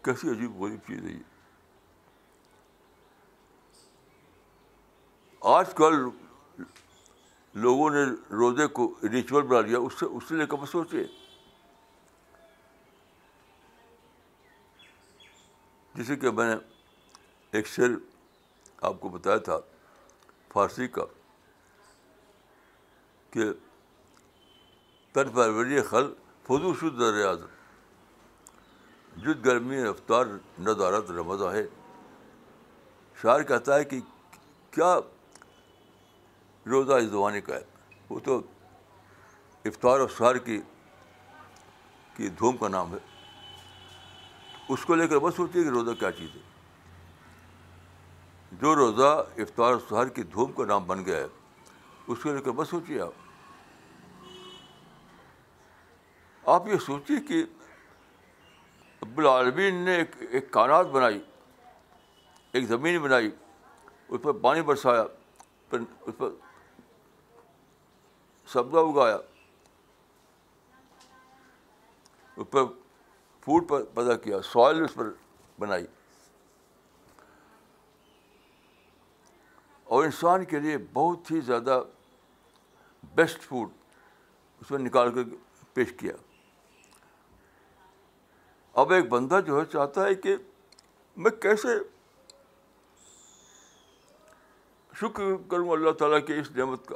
کیسی 0.02 0.30
عجیب 0.30 0.62
غریب 0.62 0.80
چیز 0.88 1.06
ہے 1.06 1.12
یہ۔ 1.12 1.24
آج 5.42 5.74
کل 5.76 5.96
لوگوں 7.54 7.90
نے 7.90 8.04
روزے 8.32 8.68
کو 8.68 8.94
ریچول 9.12 9.44
بنا 9.44 9.62
لیا، 9.62 9.78
اس 9.78 9.94
سے 10.00 10.06
اس 10.06 10.24
سے 10.30 10.36
لے 10.36 10.46
کر 10.46 10.66
سوچے 10.66 11.04
جیسے 15.94 16.16
کہ 16.16 16.32
میں 16.32 16.56
نے 16.56 16.56
ایک 17.52 17.68
شعر 17.68 17.90
آپ 18.82 18.94
کو 19.00 19.10
بتایا 19.10 19.38
تھا، 19.38 19.60
فارسی 20.54 20.88
کا، 20.88 21.02
کہ 23.32 23.44
تن 25.14 25.30
پروری 25.30 25.82
خل 25.82 26.14
فضو 26.44 26.74
شد 26.74 27.02
ریاض 27.02 27.42
جد 29.18 29.46
گرمی 29.46 29.84
رفتار 29.84 30.26
ندارت 30.60 31.12
رمضا 31.12 31.54
ہے۔ 31.54 31.68
شاعر 33.22 33.44
کہتا 33.44 33.76
ہے 33.76 33.84
کہ 33.84 34.00
کیا 34.72 35.00
روزہ 36.66 36.94
اس 36.94 37.10
زمانے 37.10 37.42
کا 37.42 37.56
ہے؟ 37.56 37.64
وہ 38.10 38.20
تو 38.20 38.42
افطار 39.66 40.00
و 40.00 40.08
شعر 40.08 40.36
کی 40.36 40.62
کی 42.14 42.30
دھوم 42.30 42.58
کا 42.58 42.68
نام 42.68 42.94
ہے۔ 42.94 43.00
اس 44.70 44.86
کو 44.86 44.96
لے 44.96 45.08
کر 45.08 45.18
بس 45.18 45.36
سوچیے 45.36 45.64
کہ 45.64 45.70
روزہ 45.70 45.92
کیا 45.92 46.12
چیز 46.12 46.30
ہے۔ 46.36 46.57
جو 48.52 48.76
روزہ 48.76 49.26
افطار 49.38 49.74
و 49.74 49.80
شہر 49.90 50.10
کی 50.10 50.24
دھوم 50.24 50.52
کا 50.52 50.66
نام 50.66 50.84
بن 50.88 51.06
گیا 51.06 51.18
ہے، 51.18 51.28
اس 52.08 52.18
کو 52.24 52.34
لے 52.34 52.42
کر 52.42 52.52
بس 52.52 52.70
سوچیے 52.70 53.02
آپ۔ 53.02 53.14
آپ 56.44 56.68
یہ 56.68 56.78
سوچیے 56.78 57.20
کہ 57.28 57.44
رب 59.02 59.18
العالمین 59.18 59.76
نے 59.76 59.96
ایک 59.96 60.16
ایک 60.30 60.52
کائنات 60.52 60.86
بنائی، 60.86 61.20
ایک 62.52 62.68
زمین 62.68 63.00
بنائی، 63.00 63.32
اس 64.08 64.22
پر 64.22 64.32
پانی 64.32 64.62
برسایا، 64.62 65.04
پھر 65.70 65.80
اس 66.02 66.14
پر 66.18 66.30
سبزہ 68.48 68.78
اگایا، 68.78 69.18
اس 72.38 72.48
پر 72.52 72.64
فوڈ 73.46 73.72
پیدا 73.94 74.16
کیا، 74.16 74.42
سوائل 74.42 74.84
اس 74.84 74.94
پر 74.94 75.10
بنائی۔ 75.60 75.86
اور 79.88 80.04
انسان 80.04 80.46
کے 80.46 80.60
لیے 80.60 80.78
بہت 80.94 81.32
ہی 81.32 81.42
زیادہ 81.42 81.84
بیسٹ 83.16 83.42
فوڈ 83.42 83.70
اس 84.62 84.72
میں 84.72 84.80
نکال 84.80 85.14
کر 85.14 85.36
پیش 85.74 85.94
کیا۔ 85.94 86.14
اب 88.74 88.92
ایک 88.92 89.10
بندہ 89.10 89.40
جو 89.46 89.60
ہے 89.60 89.66
چاہتا 89.66 90.06
ہے 90.06 90.16
کہ 90.16 90.36
میں 91.18 91.32
کیسے 91.32 91.70
شکر 94.96 95.24
کروں 95.52 95.70
اللہ 95.70 95.92
تعالیٰ 95.92 96.26
کی 96.26 96.34
اس 96.34 96.52
نعمت 96.52 96.86
کا۔ 96.86 96.96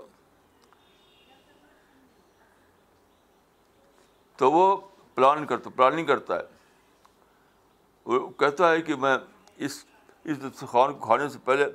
تو 4.36 4.52
وہ 4.52 4.78
پلان 5.16 5.46
کرتا، 5.46 5.70
پلاننگ 5.70 6.06
کرتا 6.06 6.36
ہے۔ 6.36 6.44
وہ 8.06 8.30
کہتا 8.30 8.72
ہے 8.72 8.82
کہ 8.82 8.96
میں 8.96 9.18
اس 9.58 9.86
اس 10.24 10.42
دستخوان 10.42 10.94
کو 10.94 11.06
کھانے 11.06 11.30
سے 11.30 11.40
پہلے 11.46 11.66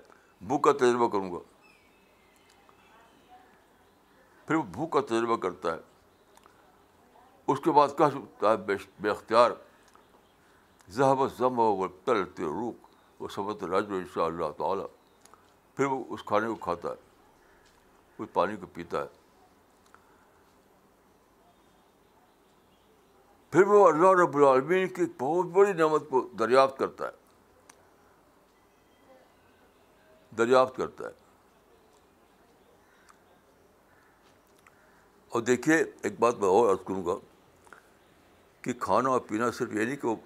بھوک 0.41 0.65
کا 0.65 0.73
تجربہ 0.73 1.09
کروں 1.09 1.33
گا۔ 1.33 1.39
پھر 4.47 4.55
وہ 4.55 4.63
بھوک 4.63 4.93
کا 4.93 5.01
تجربہ 5.01 5.37
کرتا 5.37 5.73
ہے۔ 5.73 5.79
اس 7.47 7.59
کے 7.65 7.71
بعد 7.71 7.89
کہہ 7.99 8.11
سکتا 8.11 8.51
ہے، 8.51 8.57
بے 9.01 9.11
اختیار، 9.11 9.51
ذہب 10.91 11.39
ضم 11.39 11.59
و 11.59 11.89
تلتے 11.89 12.43
روک 12.43 12.87
وہ 13.19 13.29
سبت 13.29 13.65
راج 13.65 13.85
ان 13.89 14.05
شاء 14.15 14.25
اللہ 14.25 14.47
تعالیٰ۔ 14.59 14.87
پھر 15.77 15.85
وہ 15.85 16.05
اس 16.09 16.23
کھانے 16.27 16.49
کو 16.49 16.55
کھاتا 16.55 16.89
ہے، 16.89 16.95
اس 18.19 18.29
پانی 18.33 18.57
کو 18.57 18.67
پیتا 18.67 19.03
ہے۔ 19.03 19.07
پھر 23.51 23.67
وہ 23.67 23.89
اللہ 23.89 24.23
رب 24.23 24.37
العالمین 24.37 24.89
کی 24.89 25.03
بہت 25.19 25.47
بڑی 25.47 25.73
نعمت 25.73 26.03
کو 26.11 26.21
دریافت 26.21 26.79
کرتا 26.79 27.07
ہے۔ 27.07 27.26
دریافت 30.39 30.77
کرتا 30.77 31.05
ہے۔ 31.05 31.13
اور 35.29 35.43
دیکھیے، 35.43 35.77
ایک 36.03 36.21
بات 36.21 36.35
میں 36.37 36.49
اور 36.49 36.71
عرض 36.71 36.79
کروں 36.87 37.07
گا 37.07 37.15
کہ 38.63 38.73
کھانا 38.73 39.09
اور 39.09 39.21
پینا 39.21 39.51
صرف 39.51 39.73
یہ 39.73 39.85
نہیں 39.85 39.97
کہ 39.97 40.09
وہ 40.09 40.17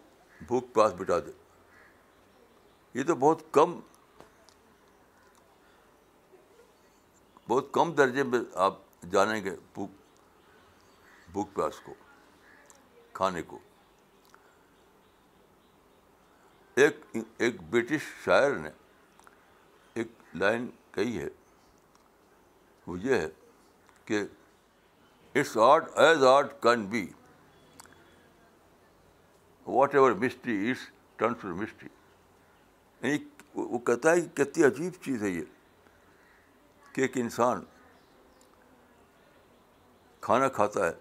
بھوک 0.47 0.73
پیاس 0.75 0.93
بٹا 0.93 1.19
دے، 1.19 1.31
یہ 2.95 3.03
تو 3.05 3.15
بہت 3.15 3.43
کم 3.53 3.81
بہت 7.49 7.67
کم 7.73 7.93
درجے 7.93 8.23
میں 8.23 8.41
آپ 8.55 8.79
جانیں 9.11 9.45
گے 9.45 9.51
بھوک 9.75 9.91
بھوک 11.33 11.55
پیاس 11.55 11.81
کو، 11.81 11.95
کھانے 13.13 13.43
کو۔ 13.43 13.59
ایک 16.75 17.17
ایک 17.39 17.63
برٹش 17.63 18.25
شاعر 18.25 18.51
نے 18.51 18.71
لائن 20.35 20.67
کہی 20.93 21.19
ہے۔ 21.19 21.29
وہ 22.87 23.01
یہ 23.01 23.15
ہے 23.15 23.29
کہ 24.05 24.25
it's 25.35 25.57
art 25.57 25.85
as 25.95 26.25
art 26.25 26.63
can 26.63 26.87
be. 26.87 27.09
Whatever 29.95 30.13
mystery 30.13 30.71
is 30.71 30.77
turn 31.17 31.33
mystery. 31.45 31.89
یعنی 33.03 33.25
وہ 33.55 33.79
کہتا 33.79 34.13
ہے 34.13 34.21
کہ 34.21 34.45
کتنی 34.45 34.65
عجیب 34.65 34.93
چیز 35.03 35.23
ہے 35.23 35.29
یہ 35.29 35.43
کہ 36.93 37.01
ایک 37.01 37.13
انسان 37.15 37.65
کھانا 40.21 40.49
کھاتا 40.49 40.87
ہے، 40.87 40.93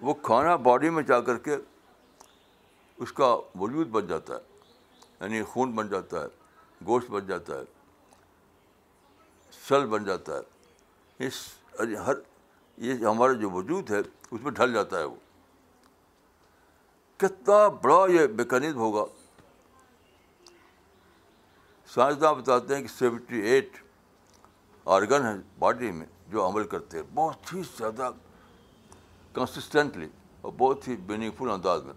وہ 0.00 0.14
کھانا 0.14 0.56
باڈی 0.56 0.90
میں 0.90 1.02
جا 1.02 1.20
کر 1.20 1.38
کے 1.38 1.56
اس 2.96 3.12
کا 3.12 3.36
وجود 3.54 3.88
بن 3.88 4.06
جاتا 4.06 4.34
ہے 4.34 4.60
یعنی 5.20 5.42
خون 5.42 5.72
بن 5.72 5.88
جاتا 5.88 6.20
ہے، 6.20 6.26
گوشت 6.86 7.10
بن 7.10 7.26
جاتا 7.26 7.58
ہے۔ 7.58 7.75
سل 9.68 9.86
بن 9.86 10.04
جاتا 10.04 10.38
ہے۔ 10.38 10.40
اس 11.26 11.34
ہر 12.06 12.14
یہ 12.76 13.06
ہمارا 13.06 13.32
جو 13.32 13.50
وجود 13.50 13.90
ہے، 13.90 13.98
اس 14.30 14.40
میں 14.42 14.50
ڈھل 14.50 14.72
جاتا 14.72 14.98
ہے 14.98 15.04
وہ۔ 15.04 15.16
کتنا 17.16 17.68
بڑا 17.68 18.12
یہ 18.12 18.26
میکینزم 18.26 18.78
ہوگا۔ 18.78 19.04
سائنسداں 21.94 22.34
بتاتے 22.34 22.74
ہیں 22.74 22.82
کہ 22.82 22.88
سیونٹی 22.88 23.40
ایٹ 23.40 23.70
آرگن 24.84 25.26
ہیں 25.26 25.42
باڈی 25.58 25.90
میں 25.90 26.06
جو 26.28 26.48
عمل 26.48 26.64
کرتے 26.64 26.98
ہیں، 26.98 27.04
بہت 27.14 27.54
ہی 27.54 27.62
زیادہ 27.78 28.10
کنسسٹنٹلی 29.32 30.08
اور 30.40 30.52
بہت 30.58 30.88
ہی 30.88 30.96
میننگ 30.96 31.30
فل 31.38 31.50
انداز 31.50 31.84
میں۔ 31.84 31.94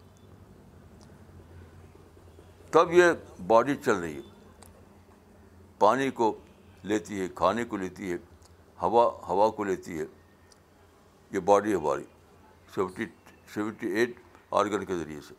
تب 2.71 2.91
یہ 2.91 3.05
باڈی 3.47 3.75
چل 3.75 3.95
رہی 3.95 4.15
ہے۔ 4.15 4.21
پانی 5.79 6.11
کو 6.11 6.37
لیتی 6.83 7.21
ہے، 7.21 7.27
کھانے 7.35 7.65
کو 7.65 7.77
لیتی 7.77 8.11
ہے، 8.11 8.17
ہوا 8.81 9.19
ہوا 9.27 9.49
کو 9.51 9.63
لیتی 9.63 9.99
ہے۔ 9.99 10.05
یہ 11.31 11.39
باڈی 11.39 11.75
ہماری، 11.75 12.03
سیونٹی 12.75 13.05
سیونٹی 13.53 13.87
ایٹ 13.87 14.11
آرگن 14.51 14.85
کے 14.85 14.97
ذریعے 14.97 15.21
سے۔ 15.21 15.33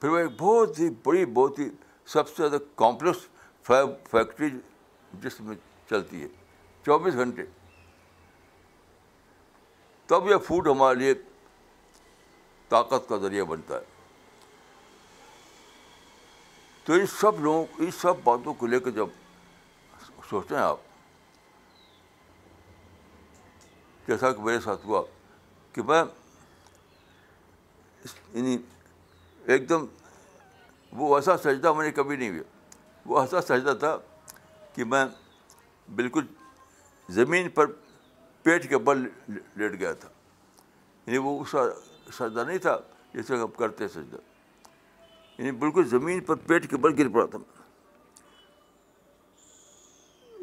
پھر 0.00 0.08
وہ 0.08 0.18
ایک 0.18 0.30
بہت 0.38 0.78
ہی 0.78 0.88
بڑی، 1.04 1.24
بہت 1.24 1.58
ہی 1.58 1.68
سب 2.06 2.28
سے 2.28 2.34
زیادہ 2.36 2.62
کمپلیکس 2.76 3.18
فیکٹری 4.10 4.50
جس 5.12 5.40
میں 5.40 5.56
چلتی 5.90 6.22
ہے، 6.22 6.28
چوبیس 6.84 7.14
گھنٹے۔ 7.14 7.42
تب 10.06 10.30
یہ 10.30 10.36
فوڈ 10.36 10.68
ہمارے 10.68 10.98
لیے 10.98 11.14
طاقت 12.68 13.08
کا 13.08 13.16
ذریعہ 13.16 13.44
بنتا 13.44 13.74
ہے۔ 13.74 13.84
تو 16.84 16.92
ان 16.92 17.06
سب 17.06 17.40
لوگوں 17.40 17.66
ان 17.78 17.90
سب 17.90 18.14
باتوں 18.24 18.54
کو 18.54 18.66
لے 18.66 18.80
کے 18.80 18.90
جب 18.90 19.06
سوچتے 20.34 20.54
ہیں 20.54 20.62
آپ 20.62 20.76
جیسا 24.06 24.32
کہ 24.32 24.42
میرے 24.42 24.60
ساتھ 24.60 24.86
ہوا 24.86 25.02
کہ 25.72 25.82
میں 25.82 26.02
یعنی 28.34 28.56
ایک 29.44 29.68
دم 29.68 29.86
وہ 30.92 31.16
ایسا 31.16 31.36
سجدہ 31.38 31.72
میں 31.72 31.84
نے 31.84 31.92
کبھی 31.92 32.16
نہیں 32.16 32.30
ہوا 32.30 32.42
وہ 33.06 33.20
ایسا 33.20 33.40
سجدہ 33.40 33.74
تھا 33.78 33.96
کہ 34.72 34.84
میں 34.84 35.04
بالکل 35.94 36.26
زمین 37.08 37.48
پر 37.48 37.66
پیٹ 38.42 38.68
کے 38.68 38.78
بل 38.78 39.08
لیٹ 39.28 39.72
گیا 39.72 39.92
تھا 39.92 40.08
یعنی 41.06 41.18
وہ 41.18 41.40
اس 41.40 41.50
کا 41.50 41.64
سجدہ 42.12 42.44
نہیں 42.46 42.58
تھا 42.58 42.78
جیسے 43.14 43.36
ہم 43.36 43.46
کرتے 43.46 43.88
سجدہ 43.88 44.16
یعنی 45.38 45.50
بالکل 45.50 45.84
زمین 45.88 46.20
پر 46.20 46.34
پیٹ 46.34 46.70
کے 46.70 46.76
بل 46.76 46.94
گر 46.98 47.08
پڑا 47.08 47.26
تھا۔ 47.26 47.38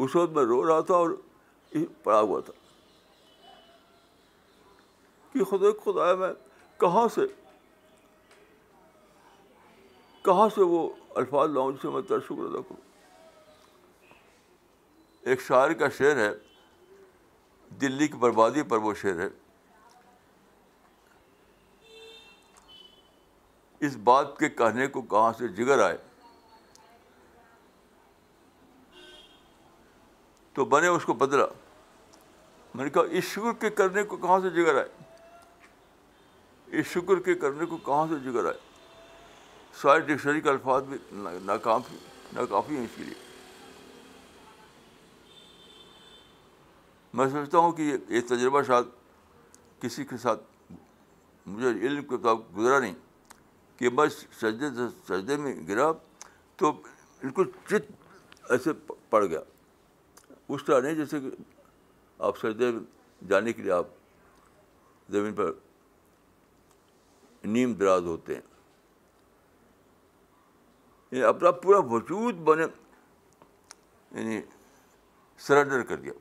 اس 0.04 0.16
وقت 0.16 0.32
میں 0.32 0.44
رو 0.44 0.68
رہا 0.68 0.82
تھا 0.82 0.94
اور 0.94 1.10
پڑا 2.04 2.20
ہوا 2.22 2.40
تھا 2.40 2.54
کہ 5.34 5.44
خدا 5.44 5.72
خدا 5.86 6.16
میں 6.16 6.34
کہاں 6.78 7.08
سے 7.08 7.22
کہاں 10.22 10.50
سے 10.56 10.62
وہ 10.62 10.90
الفاظ 11.16 11.50
لاؤں 11.50 11.72
جسے 11.72 11.88
میں 11.88 12.02
تر 12.02 12.20
شکر 12.20 12.44
ادا 12.44 12.62
کروں۔ 12.62 12.82
ایک 15.22 15.42
شاعر 15.42 15.74
کا 15.74 15.90
شعر 15.90 16.16
ہے، 16.16 16.32
دلی 17.82 18.08
کی 18.08 18.14
بربادی 18.14 18.64
پر 18.64 18.78
وہ 18.78 18.94
شعر 18.94 19.20
ہے۔ 19.20 19.30
اس 23.80 23.96
بات 23.96 24.38
کے 24.38 24.50
کہنے 24.50 24.88
کو 24.88 25.02
کہاں 25.02 25.34
سے 25.38 25.48
جگر 25.48 25.80
آئے؟ 25.80 25.98
تو 30.54 30.66
میں 30.66 30.82
نے 30.82 30.88
اس 30.88 31.06
کو 31.06 31.14
بدلا۔ 31.14 31.46
میں 32.76 32.84
نے 32.84 32.90
کہا، 32.90 33.02
اس 33.12 33.24
شکر 33.24 33.54
کے 33.60 33.70
کرنے 33.70 34.04
کو 34.04 34.18
کہاں 34.18 34.40
سے 34.40 34.50
جگر 34.50 34.76
آئے؟ 34.76 34.90
اس 36.80 36.86
شکر 36.86 37.20
کے 37.20 37.36
کرنے 37.36 37.66
کو 37.66 37.78
کہاں 37.78 38.08
سے 38.10 38.32
جگر 38.32 38.46
آئے؟ 38.46 38.60
سارے 39.82 40.00
ڈکشنری 40.00 40.42
کے 40.42 40.50
الفاظ 40.50 40.84
بھی 40.84 40.98
ناکافی 41.42 41.98
ناکافی 42.34 42.76
ہیں 42.76 42.84
اس 42.84 42.90
کے 42.96 43.04
لیے۔ 43.04 43.14
میں 47.14 47.30
سمجھتا 47.30 47.58
ہوں 47.58 47.72
کہ 47.72 47.94
یہ 48.10 48.22
تجربہ 48.28 48.62
شاید 48.62 48.86
کسی 49.82 50.06
کے 50.06 50.18
ساتھ 50.18 50.44
مجھے 51.46 51.70
علم 51.70 52.04
کے 52.04 52.18
طور 52.18 52.36
گزرا 52.58 52.80
نہیں۔ 52.80 52.96
کہ 53.78 53.90
میں 53.90 54.08
سجدے 54.42 54.66
سجدے 55.08 55.38
میں 55.38 55.68
گرا 55.68 55.92
تو 56.56 56.72
بالکل 56.72 57.52
چت 57.70 57.92
ایسے 58.52 58.70
پڑ 59.10 59.26
گیا۔ 59.26 59.40
اس 60.54 60.66
طرح 60.66 60.82
نہیں، 60.82 60.94
جیسے 60.94 61.20
کہ 61.20 61.30
آپ 62.20 62.38
سجدے 62.38 62.72
جانے 63.28 63.54
کے 63.54 63.62
لیے 63.62 63.72
آپ 63.72 63.88
زمین 65.10 65.34
پر 65.34 65.52
نیم 67.44 67.74
دراز 67.74 68.04
ہوتے 68.04 68.34
ہیں۔ 68.34 68.42
یعنی 71.12 71.24
اپنا 71.24 71.52
پورا 71.52 71.78
وجود 71.80 72.36
بنے 72.36 72.66
یعنی 74.12 74.42
سرنڈر 75.38 75.82
کر 75.82 75.96
دیا۔ 75.96 76.14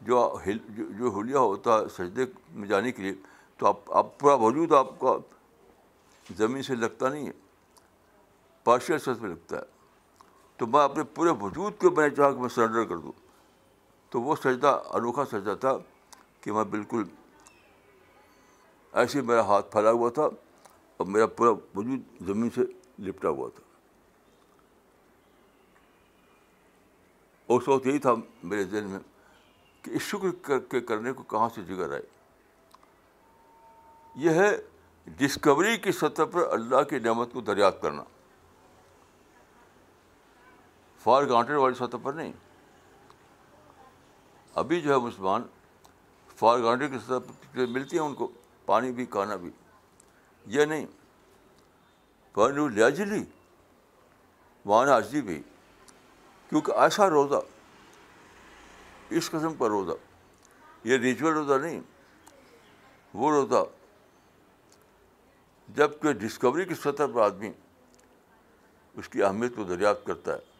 جو 0.00 0.38
جو 0.68 1.10
حلیہ 1.10 1.36
ہوتا 1.36 1.78
ہے 1.78 1.88
سجدے 1.88 2.24
میں 2.52 2.68
جانے 2.68 2.92
کے 2.92 3.02
لیے، 3.02 3.14
تو 3.56 3.66
آپ 3.66 3.92
آپ 3.92 4.18
پورا 4.18 4.34
وجود 4.34 4.72
آپ 4.72 5.00
کا 5.00 5.16
زمین 6.36 6.62
سے 6.62 6.74
لگتا 6.74 7.08
نہیں 7.08 7.26
ہے، 7.26 7.32
پارشل 8.64 8.98
سچ 8.98 9.20
میں 9.20 9.30
لگتا 9.30 9.56
ہے۔ 9.56 9.73
تو 10.56 10.66
میں 10.66 10.80
اپنے 10.80 11.02
پورے 11.02 11.30
وجود 11.30 11.72
کو 11.78 11.90
میں 11.90 12.08
چاہا 12.08 12.32
کہ 12.32 12.38
میں 12.38 12.48
سرنڈر 12.48 12.84
کر 12.84 12.96
دوں۔ 12.96 13.12
تو 14.10 14.20
وہ 14.20 14.36
سجدہ، 14.36 14.82
انوکھا 14.90 15.24
سجدہ 15.24 15.54
تھا 15.60 15.72
کہ 16.40 16.52
میں 16.52 16.64
بالکل 16.64 17.04
ایسے 18.92 19.20
میرا 19.20 19.40
ہاتھ 19.40 19.72
پھیلا 19.72 19.90
ہوا 19.90 20.10
تھا 20.10 20.22
اور 20.96 21.06
میرا 21.06 21.26
پورا 21.26 21.50
وجود 21.50 22.00
زمین 22.26 22.50
سے 22.50 22.60
لپٹا 22.98 23.28
ہوا 23.28 23.48
تھا۔ 23.54 23.64
اس 27.48 27.68
وقت 27.68 27.86
یہی 27.86 27.98
تھا 27.98 28.14
میرے 28.42 28.64
ذہن 28.64 28.84
میں 28.84 28.98
کہ 29.82 29.90
اس 29.90 30.02
شکر 30.02 30.30
کر 30.42 30.58
کے 30.58 30.80
کرنے 30.80 31.12
کو 31.12 31.22
کہاں 31.22 31.48
سے 31.54 31.62
جگر 31.62 31.92
آئے 31.92 32.02
یہ 34.14 34.30
ہے 34.30 34.56
ڈسکوری 35.04 35.76
کی 35.76 35.92
سطح 35.92 36.22
پر 36.32 36.52
اللہ 36.52 36.82
کی 36.82 36.98
نعمت 36.98 37.32
کو 37.32 37.40
دریافت 37.40 37.82
کرنا۔ 37.82 38.02
فار 41.04 41.22
گانٹر 41.28 41.54
والی 41.54 41.74
سطح 41.74 41.96
پر 42.02 42.12
نہیں۔ 42.12 42.32
ابھی 44.54 44.80
جو 44.80 44.92
ہے 44.92 44.98
مسلمان، 44.98 45.42
فار 46.36 46.58
گانٹر 46.58 46.88
کی 46.88 46.98
سطح 46.98 47.32
پر 47.52 47.66
ملتی 47.66 47.98
ہیں 47.98 48.04
ان 48.04 48.14
کو، 48.14 48.32
پانی 48.66 48.92
بھی، 48.92 49.06
کھانا 49.06 49.36
بھی۔ 49.36 49.50
یہ 50.46 50.64
نہیں۔ 50.64 50.86
پانی 52.32 52.68
لیاجلی 52.68 53.24
وہاں 54.64 54.98
عجی 54.98 55.20
بھی، 55.20 55.42
کیونکہ 56.48 56.72
ایسا 56.72 57.10
روزہ، 57.10 57.40
اس 59.10 59.30
قسم 59.30 59.54
کا 59.54 59.68
روزہ، 59.68 59.92
یہ 60.84 60.96
ریچول 60.96 61.32
روزہ 61.32 61.54
نہیں۔ 61.54 61.80
وہ 63.14 63.30
روزہ 63.30 63.64
جبکہ 65.68 66.12
ڈسکوری 66.12 66.64
کی 66.64 66.74
سطح 66.74 67.02
پر 67.14 67.20
آدمی 67.20 67.52
اس 68.94 69.08
کی 69.08 69.22
اہمیت 69.22 69.56
کو 69.56 69.64
دریافت 69.64 70.06
کرتا 70.06 70.34
ہے۔ 70.34 70.53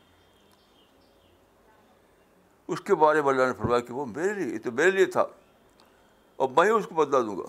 اس 2.69 2.81
کے 2.81 2.95
بارے 2.95 3.23
میں 3.23 3.29
اللہ 3.29 3.43
نے 3.43 3.53
فرمایا 3.53 3.81
کہ 3.81 3.93
وہ 3.93 4.07
میرے 4.07 4.35
لیے 4.35 4.59
تو 4.59 4.73
میرے 4.73 4.91
لیے 4.91 5.05
تھا۔ 5.05 5.25
اور 6.37 6.49
میں 6.49 6.65
ہی 6.65 6.71
اس 6.71 6.87
کو 6.87 6.95
بدلا 6.95 7.21
دوں 7.21 7.39
گا۔ 7.39 7.45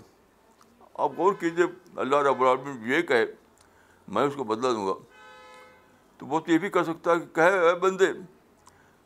آپ 0.93 1.11
غور 1.17 1.33
کیجیے 1.33 1.65
اللہ 1.95 2.15
رب 2.15 2.41
العالمین 2.41 2.91
یہ 2.91 3.01
کہے، 3.01 3.25
میں 4.07 4.23
اس 4.23 4.35
کو 4.35 4.43
بدلا 4.43 4.71
دوں 4.71 4.87
گا۔ 4.87 4.93
تو 6.17 6.25
وہ 6.25 6.39
تو 6.39 6.51
یہ 6.51 6.57
بھی 6.57 6.69
کر 6.69 6.83
سکتا 6.83 7.11
ہے 7.11 7.19
کہ 7.19 7.35
کہے، 7.35 7.67
اے 7.67 7.73
بندے، 7.73 8.05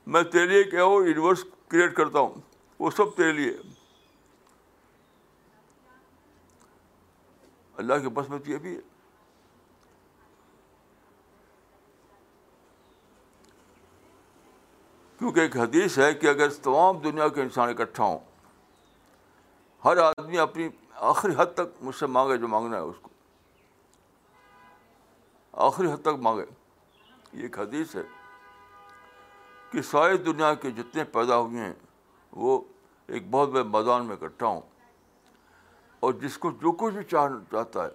میں 0.08 0.24
تیرے 0.24 0.46
لیے 0.46 0.64
کیا 0.64 0.86
وہ 0.86 1.08
یونیورس 1.08 1.46
کریٹ 1.68 1.96
کرتا 1.96 2.20
ہوں، 2.20 2.34
وہ 2.80 2.92
سب 2.92 3.16
تیرے 3.16 3.32
لیے۔ 3.32 3.58
اللہ 7.78 7.94
کے 8.02 8.10
بس 8.10 8.30
میں 8.30 8.40
تو 8.40 8.52
یہ 8.52 8.58
بھی 8.58 8.76
ہے۔ 8.76 8.89
کیونکہ 15.20 15.40
ایک 15.40 15.58
حدیث 15.58 16.00
ہے 16.00 16.14
کہ 16.14 16.28
اگر 16.28 16.50
تمام 16.50 16.98
دنیا 16.98 17.28
کے 17.28 17.42
انسان 17.42 17.70
اکٹھا 17.70 18.04
ہوں، 18.04 18.20
ہر 19.86 19.98
آدمی 19.98 20.38
اپنی 20.38 20.70
آخری 20.96 21.32
حد 21.38 21.46
تک 21.56 21.84
مجھ 21.84 21.96
سے 21.96 22.06
مانگے 22.06 22.38
جو 22.38 22.48
مانگنا 22.48 22.78
ہے 22.78 22.82
اس 22.82 22.96
کو۔ 23.02 23.10
آخری 25.52 25.92
حد 25.92 26.02
تک 26.02 26.20
مانگے۔ 26.22 26.46
یہ 27.34 27.42
ایک 27.42 27.60
حدیث 27.60 27.96
ہے 27.96 28.02
کہ 29.72 29.82
ساری 29.82 30.18
دنیا 30.18 30.54
کے 30.54 30.72
جتنے 30.72 31.04
پیدا 31.04 31.38
ہوئے 31.38 31.60
ہیں، 31.60 31.74
وہ 32.32 32.62
ایک 33.08 33.30
بہت 33.32 33.50
بڑے 33.50 33.64
میدان 33.64 34.06
میں 34.06 34.16
اکٹھا 34.22 34.48
ہوں۔ 34.48 34.62
اور 36.00 36.14
جس 36.14 36.38
کو 36.38 36.52
جو 36.52 36.72
کچھ 36.72 36.94
بھی 36.94 37.04
چاہ 37.04 37.28
چاہتا 37.52 37.84
ہے، 37.84 37.90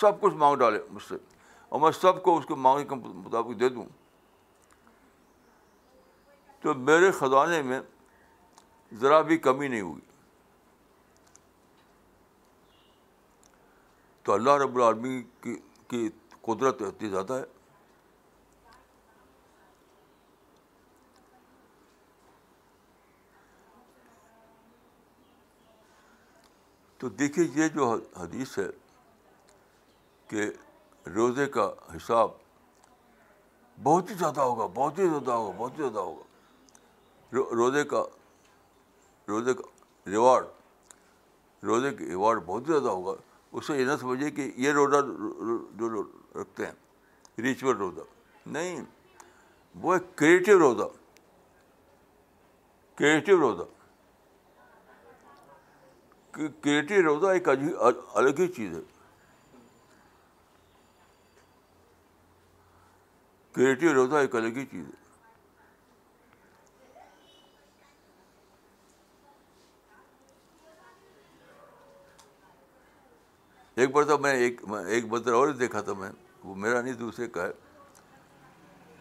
سب 0.00 0.20
کچھ 0.20 0.34
مانگ 0.34 0.56
ڈالے 0.56 0.78
مجھ 0.90 1.08
سے۔ 1.08 1.14
اور 1.68 1.80
میں 1.80 1.90
سب 1.90 2.22
کو 2.22 2.38
اس 2.38 2.44
کو 2.46 2.56
مانگنے 2.56 2.84
کے 2.84 2.94
مطابق 2.94 3.60
دے 3.60 3.68
دوں۔ 3.68 3.86
تو 6.60 6.74
میرے 6.74 7.10
خزانے 7.10 7.62
میں 7.62 7.80
ذرا 8.94 9.20
بھی 9.20 9.38
کمی 9.38 9.68
نہیں 9.68 9.80
ہوگی 9.80 10.00
تو 14.22 14.32
اللہ 14.32 14.50
رب 14.50 14.76
العالمین 14.76 15.22
کی 15.40 15.56
کی 15.88 16.08
قدرت 16.40 16.82
اتنی 16.82 17.08
زیادہ 17.08 17.32
ہے۔ 17.32 17.44
تو 26.98 27.08
دیکھیے 27.08 27.44
یہ 27.54 27.68
جو 27.68 27.98
حدیث 28.16 28.58
ہے 28.58 28.68
کہ 30.26 30.50
روزے 31.08 31.46
کا 31.46 31.72
حساب 31.96 32.30
بہت 33.82 34.10
ہی 34.10 34.14
زیادہ 34.14 34.40
ہوگا، 34.40 34.66
بہت 34.66 34.98
ہی 34.98 35.08
زیادہ 35.08 35.30
ہوگا، 35.30 35.58
بہت 35.58 35.72
ہی 35.72 35.76
زیادہ 35.76 35.98
ہوگا۔ 35.98 36.29
روزے 37.32 37.84
کا 37.84 38.04
روزے 39.28 39.54
کا 39.54 39.62
ریوارڈ 40.10 40.46
روزے 41.62 41.94
کے 41.94 42.04
ریوارڈ 42.04 42.42
بہت 42.46 42.62
زیادہ 42.66 42.88
ہوگا۔ 42.88 43.20
اس 43.52 43.66
سے 43.66 43.78
یہ 43.78 43.84
نہ 43.84 43.96
سمجھے 44.00 44.30
کہ 44.30 44.52
یہ 44.56 44.72
روزہ 44.72 44.96
جو 45.76 45.88
لوگ 45.88 46.36
رکھتے 46.36 46.66
ہیں، 46.66 46.72
ریچول 47.38 47.76
روزہ۔ 47.76 48.00
نہیں، 48.46 48.84
وہ 49.74 49.94
ایک 49.94 50.18
کریٹیو 50.18 50.58
روزہ۔ 50.58 50.84
کریٹو 52.94 53.40
روزہ۔ 53.40 53.62
کریٹو 56.60 57.02
روزہ 57.02 57.26
ایک 57.26 57.48
الگ 58.14 58.30
ہی 58.38 58.48
چیز 58.48 58.76
ہے۔ 58.76 58.82
کریٹو 63.52 63.94
روزہ 63.94 64.16
ایک 64.16 64.36
الگ 64.36 64.56
ہی 64.56 64.66
چیز 64.66 64.86
ہے۔ 64.86 64.99
ایک 73.80 73.92
بار 73.92 74.02
تو 74.02 74.18
میں 74.18 74.32
ایک 74.32 74.60
ایک 74.86 75.08
بدر 75.08 75.32
اور 75.32 75.48
دیکھا 75.48 75.80
تھا 75.80 75.92
میں، 75.92 76.10
وہ 76.44 76.54
میرا 76.54 76.82
نہیں، 76.82 76.94
دوسرے 76.94 77.28
کا 77.28 77.46
ہے، 77.46 77.50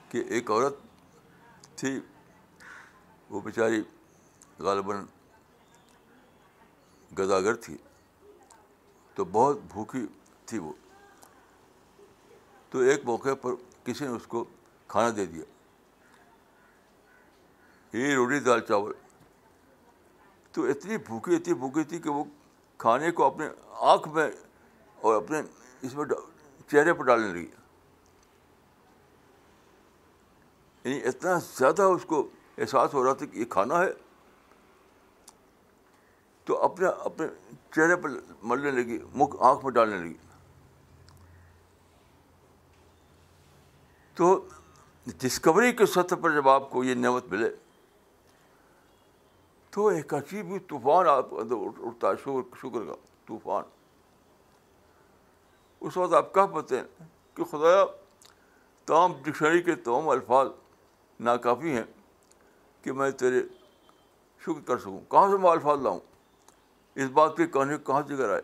کہ 0.10 0.24
ایک 0.30 0.52
عورت 0.52 0.76
تھی، 1.76 2.00
وہ 3.30 3.42
بیچاری 3.42 3.84
غالباً 4.60 5.06
گداگر 7.18 7.56
تھی، 7.56 7.78
تو 9.16 9.26
بہت 9.26 9.58
بھوکی 9.68 10.08
تھی 10.46 10.58
وہ۔ 10.58 10.74
تو 12.70 12.80
ایک 12.80 13.06
موقع 13.06 13.34
پر 13.42 13.52
کسی 13.84 14.06
نے 14.06 14.12
اس 14.12 14.28
کو 14.28 14.46
کھانا 14.88 15.10
دے 15.16 15.26
دیا۔ 15.26 15.44
یہ 17.98 18.16
روٹی، 18.16 18.40
دال، 18.40 18.60
چاول۔ 18.60 18.94
تو 20.52 20.66
اتنی 20.66 20.98
بھوکی 20.98 21.36
اتنی 21.36 21.54
بھوکی 21.54 21.84
تھی 21.84 22.00
کہ 22.00 22.10
وہ 22.10 22.24
کھانے 22.78 23.12
کو 23.12 23.24
اپنے 23.24 23.50
آنکھ 23.70 24.08
میں 24.08 24.32
اور 25.02 25.16
اپنے 25.16 25.42
اس 25.82 25.96
میں 25.96 26.06
چہرے 26.72 26.94
پر 26.94 27.04
ڈالنے 27.04 27.28
لگی۔ 27.28 27.50
یعنی 30.84 31.04
اتنا 31.04 31.40
زیادہ 31.58 31.82
اس 31.82 32.06
کو 32.06 32.28
احساس 32.58 32.94
ہو 32.94 33.04
رہا 33.04 33.14
تھا 33.14 33.26
کہ 33.26 33.40
یہ 33.40 33.46
کھانا 33.46 33.80
ہے، 33.80 33.94
تو 36.44 36.58
اپنے 36.62 36.88
اپنے 36.88 37.28
چہرے 37.72 37.96
پر 37.96 38.10
ملنے 38.44 38.72
لگی، 38.72 39.00
مکھ 39.16 39.36
آنکھ 39.40 39.64
میں 39.66 39.72
ڈالنے 39.72 39.98
لگی۔ 39.98 40.18
تو 44.14 44.48
ڈسکوری 45.06 45.72
کے 45.72 45.86
سطح 45.86 46.16
پر 46.16 46.32
جب 46.32 46.50
آپ 46.50 46.70
کو 46.70 46.84
یہ 46.84 46.96
نعمت 46.96 47.26
ملے، 47.26 47.56
تو 49.70 49.88
ایک 49.88 50.14
عجیب 50.14 50.46
طوفان 50.68 51.08
آپ 51.08 51.34
اندر 51.34 51.56
اٹھتا 51.56 52.08
ہے، 52.08 52.14
شکر 52.16 52.58
شکر 52.58 52.86
کا 52.86 52.94
طوفان۔ 53.26 53.64
اس 55.80 55.98
وقت 55.98 56.14
آپ 56.14 56.34
کہہ 56.34 56.54
پاتے 56.54 56.80
ہیں 56.80 57.08
کہ 57.34 57.44
خدایا 57.44 57.86
تمام 58.86 59.14
ڈکشنری 59.24 59.62
کے 59.62 59.76
تمام 59.76 60.10
الفاظ 60.10 60.48
ناکافی 61.20 61.72
ہیں 61.72 61.84
کہ 62.82 62.92
میں 62.92 63.12
تیرے 63.12 63.44
شکر 64.40 64.62
کر 64.66 64.78
سکوں۔ 64.78 65.00
کہاں 65.10 65.32
سے 65.32 65.38
میں 65.38 65.50
الفاظ 65.50 65.82
لاؤں؟ 65.82 66.00
اس 66.96 67.10
بات 67.10 67.38
کے 67.38 67.48
کہنے 67.48 67.78
کو 67.78 67.84
کہاں 67.84 68.02
جگر 68.02 68.30
آئے 68.30 68.42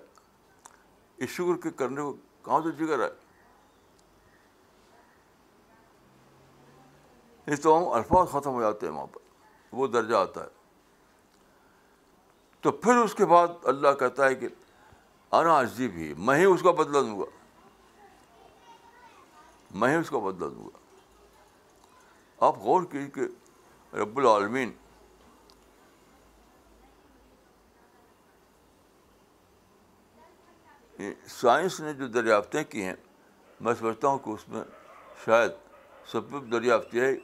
اس 1.18 1.30
شکر 1.30 1.62
کے 1.64 1.72
کرنے 1.72 2.02
کو 2.02 2.14
کہاں 2.42 2.62
سے 2.62 2.86
جگر 2.86 3.00
آئے 3.00 3.12
یہ 7.48 7.56
تمام 7.56 7.88
الفاظ 7.88 8.28
ختم 8.28 8.52
ہو 8.52 8.62
جاتے 8.62 8.88
ہیں 8.88 8.94
وہاں 8.94 9.06
پر۔ 9.06 9.20
وہ 9.72 9.88
درجہ 9.88 10.16
آتا 10.16 10.44
ہے۔ 10.44 10.48
تو 12.62 12.72
پھر 12.72 12.96
اس 12.96 13.16
کے 13.16 13.26
بعد 13.26 13.48
اللہ 13.64 13.88
کہتا 14.00 14.26
ہے 14.26 14.36
کہ 14.36 14.48
آنا 15.32 15.60
عجیب 15.60 15.92
ہی 15.96 16.14
میں 16.18 16.38
ہی 16.38 16.46
اس 16.46 16.62
کا 16.62 16.72
بدلا 16.72 17.02
دوں 17.02 17.20
گا 17.20 17.26
میں 19.72 19.90
ہی 19.90 19.96
اس 19.96 20.10
کا 20.10 20.20
بدلا 20.20 20.48
دوں 20.48 20.66
گا 20.66 20.78
آپ 22.46 22.58
غور 22.58 22.84
کیجیے 22.84 23.10
کہ 23.10 23.98
رب 23.98 24.18
العالمین 24.18 24.72
سائنس 31.28 31.80
نے 31.80 31.94
جو 31.94 32.08
دریافتیں 32.08 32.64
کی 32.64 32.84
ہیں 32.84 32.94
میں 33.60 33.74
سمجھتا 33.80 34.08
ہوں 34.08 34.18
کہ 34.18 34.30
اس 34.30 34.50
میں 34.50 34.64
شاید 35.26 35.52
سب 36.12 36.52
دریافت 36.52 36.96
یہ 36.96 37.02
ہے 37.02 37.16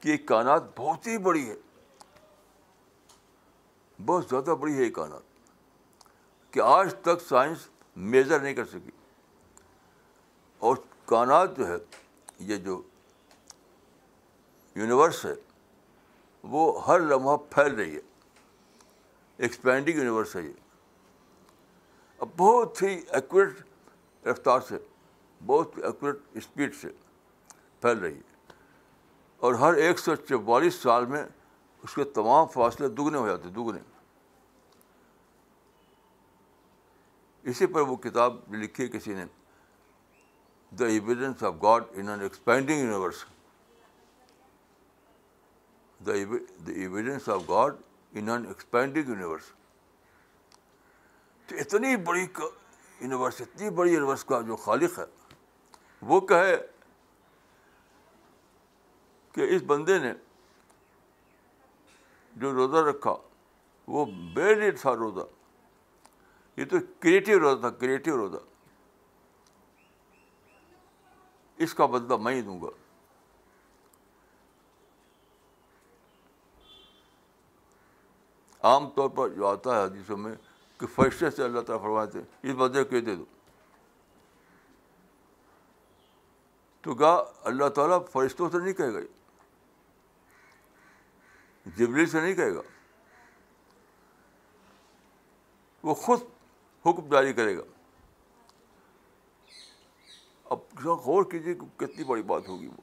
کہ 0.00 0.08
یہ 0.08 0.16
کائنات 0.26 0.78
بہت 0.78 1.06
ہی 1.06 1.18
بڑی 1.18 1.48
ہے 1.50 1.54
بہت 4.04 4.24
زیادہ 4.30 4.50
بڑی 4.50 4.74
ہے 4.74 4.84
یہ 4.84 4.90
کائنات 4.90 5.33
کہ 6.54 6.60
آج 6.60 6.94
تک 7.02 7.22
سائنس 7.28 7.58
میزر 7.96 8.40
نہیں 8.40 8.54
کر 8.54 8.64
سکی۔ 8.64 8.90
اور 10.58 10.76
کائنات 11.04 11.56
جو 11.56 11.68
ہے، 11.68 11.74
یہ 12.38 12.56
جو 12.56 12.82
یونیورس 14.74 15.26
ہے، 15.26 15.34
وہ 16.42 16.86
ہر 16.86 17.00
لمحہ 17.00 17.36
پھیل 17.36 17.74
رہی 17.74 17.96
ہے۔ 17.96 18.00
ایکسپینڈنگ 19.36 19.96
یونیورس 19.96 20.36
ہے 20.36 20.42
یہ۔ 20.42 20.52
اب 22.18 22.28
بہت 22.36 22.82
ہی 22.82 23.02
ایکوریٹ 23.08 23.52
رفتار 24.26 24.60
سے، 24.60 24.78
بہت 25.46 25.70
ایکوریٹ 25.76 26.16
اسپیڈ 26.32 26.74
سے 26.74 26.88
پھیل 27.80 27.98
رہی 27.98 28.14
ہے۔ 28.14 28.52
اور 29.36 29.54
ہر 29.54 29.74
ایک 29.74 29.98
سو 29.98 30.14
چوالیس 30.14 30.74
سال 30.74 31.06
میں 31.06 31.24
اس 31.82 31.94
کے 31.94 32.04
تمام 32.04 32.46
فاصلے 32.46 32.88
دگنے 32.88 33.18
ہو 33.18 33.26
جاتے، 33.26 33.48
دگنے۔ 33.48 33.93
اسی 37.44 37.66
پر 37.66 37.80
وہ 37.80 37.96
کتاب 37.96 38.54
لکھی 38.54 38.88
کسی 38.88 39.14
نے۔ 39.14 39.24
The 40.72 40.86
evidence 40.86 41.42
of 41.42 41.54
God 41.62 41.84
in 41.92 42.08
an 42.08 42.20
expanding 42.20 42.78
universe 42.78 43.24
the 46.06 46.12
evidence 46.12 47.28
of 47.28 47.42
God 47.48 47.76
in 48.12 48.28
an 48.28 48.46
expanding 48.46 49.08
universe 49.08 49.52
تو 51.48 51.56
اتنی 51.56 51.96
بڑی 51.96 52.26
یونیورس 53.00 53.40
اتنی 53.40 53.70
بڑی 53.70 53.92
یونیورس 53.92 54.24
کا 54.24 54.40
جو 54.40 54.56
خالق 54.56 54.98
ہے، 54.98 55.04
وہ 56.02 56.20
کہے 56.20 56.56
کہ 59.34 59.46
اس 59.56 59.62
بندے 59.66 59.98
نے 59.98 60.12
جو 62.36 62.52
روزہ 62.52 62.88
رکھا، 62.88 63.14
وہ 63.88 64.04
بے 64.34 64.54
نیٹ 64.54 64.80
تھا 64.80 64.94
روزہ۔ 64.94 65.26
یہ 66.56 66.64
تو 66.64 66.76
کریٹو 67.00 67.40
روزہ 67.40 67.60
تھا 67.60 67.70
کریٹو 67.70 68.16
روزہ۔ 68.16 68.36
اس 71.56 71.74
کا 71.74 71.86
بدلہ 71.86 72.16
میں 72.16 72.34
ہی 72.34 72.42
دوں 72.42 72.60
گا۔ 72.60 72.68
عام 78.60 78.90
طور 78.90 79.08
پر 79.08 79.28
جو 79.28 79.46
آتا 79.46 79.76
ہے 79.76 79.84
حدیثوں 79.84 80.16
میں 80.16 80.34
کہ 80.78 80.86
فرشتے 80.86 81.30
سے 81.30 81.44
اللہ 81.44 81.60
تعالیٰ 81.60 81.84
فرماتے 81.84 82.18
ہیں، 82.18 82.26
اس 82.42 82.54
بدلے 82.54 82.84
کے 82.84 83.00
دے 83.00 83.16
دو۔ 83.16 83.24
تو 86.80 86.94
کہا، 86.94 87.24
اللہ 87.44 87.68
تعالیٰ 87.68 88.06
فرشتوں 88.12 88.50
سے 88.50 88.58
نہیں 88.58 88.72
کہے 88.72 88.94
گا 88.94 88.98
جبری 91.76 92.06
سے 92.06 92.20
نہیں 92.20 92.34
کہے 92.34 92.54
گا۔ 92.54 92.60
وہ 95.82 95.94
خود 95.94 96.20
حکم 96.86 97.08
جاری 97.08 97.32
کرے 97.32 97.56
گا۔ 97.56 97.62
اب 100.44 100.58
غور 100.84 101.24
کیجیے 101.24 101.54
کہ 101.54 101.66
کتنی 101.76 102.04
بڑی 102.04 102.22
بات 102.22 102.48
ہوگی 102.48 102.66
وہ۔ 102.66 102.80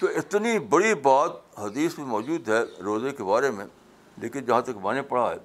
تو 0.00 0.06
اتنی 0.06 0.58
بڑی 0.58 0.94
بات 0.94 1.58
حدیث 1.58 1.98
میں 1.98 2.06
موجود 2.06 2.48
ہے 2.48 2.62
روزے 2.82 3.10
کے 3.10 3.24
بارے 3.24 3.50
میں، 3.50 3.66
لیکن 4.16 4.44
جہاں 4.44 4.60
تک 4.60 4.76
میں 4.82 4.94
نے 4.94 5.02
پڑھا 5.02 5.30
ہے، 5.30 5.36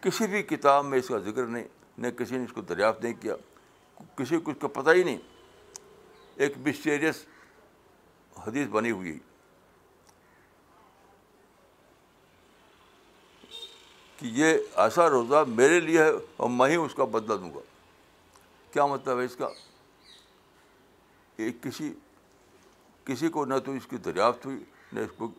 کسی 0.00 0.26
بھی 0.26 0.42
کتاب 0.42 0.84
میں 0.84 0.98
اس 0.98 1.08
کا 1.08 1.18
ذکر 1.18 1.46
نہیں، 1.46 1.64
نہ 1.98 2.08
کسی 2.08 2.36
نے 2.36 2.44
اس 2.44 2.52
کو 2.52 2.60
دریافت 2.60 3.04
نہیں 3.04 3.14
کیا، 3.14 3.34
کسی 4.14 4.38
کو 4.38 4.50
اس 4.50 4.56
کا 4.60 4.68
پتہ 4.68 4.90
ہی 4.90 5.02
نہیں۔ 5.02 5.18
ایک 6.34 6.58
مسٹیریس 6.58 7.24
حدیث 8.46 8.68
بنی 8.68 8.90
ہوئی 8.90 9.18
کہ 14.16 14.26
یہ 14.26 14.58
ایسا 14.74 15.10
روزہ 15.10 15.44
میرے 15.48 15.80
لیے 15.80 16.02
ہے 16.02 16.10
اور 16.36 16.50
میں 16.50 16.68
ہی 16.68 16.76
اس 16.76 16.94
کا 16.94 17.04
بدلہ 17.04 17.34
دوں 17.34 17.54
گا۔ 17.54 17.60
کیا 18.72 18.86
مطلب 18.86 19.20
ہے 19.20 19.24
اس 19.24 19.36
کا؟ 19.36 19.48
ایک 21.36 21.62
کسی 21.62 21.94
کسی 23.04 23.28
کو 23.28 23.44
نہ 23.44 23.54
تو 23.64 23.72
اس 23.72 23.86
کی 23.86 23.96
دریافت 23.96 24.46
ہوئی، 24.46 24.64
نہ 24.92 25.00
اس 25.00 25.10
کو 25.16 25.30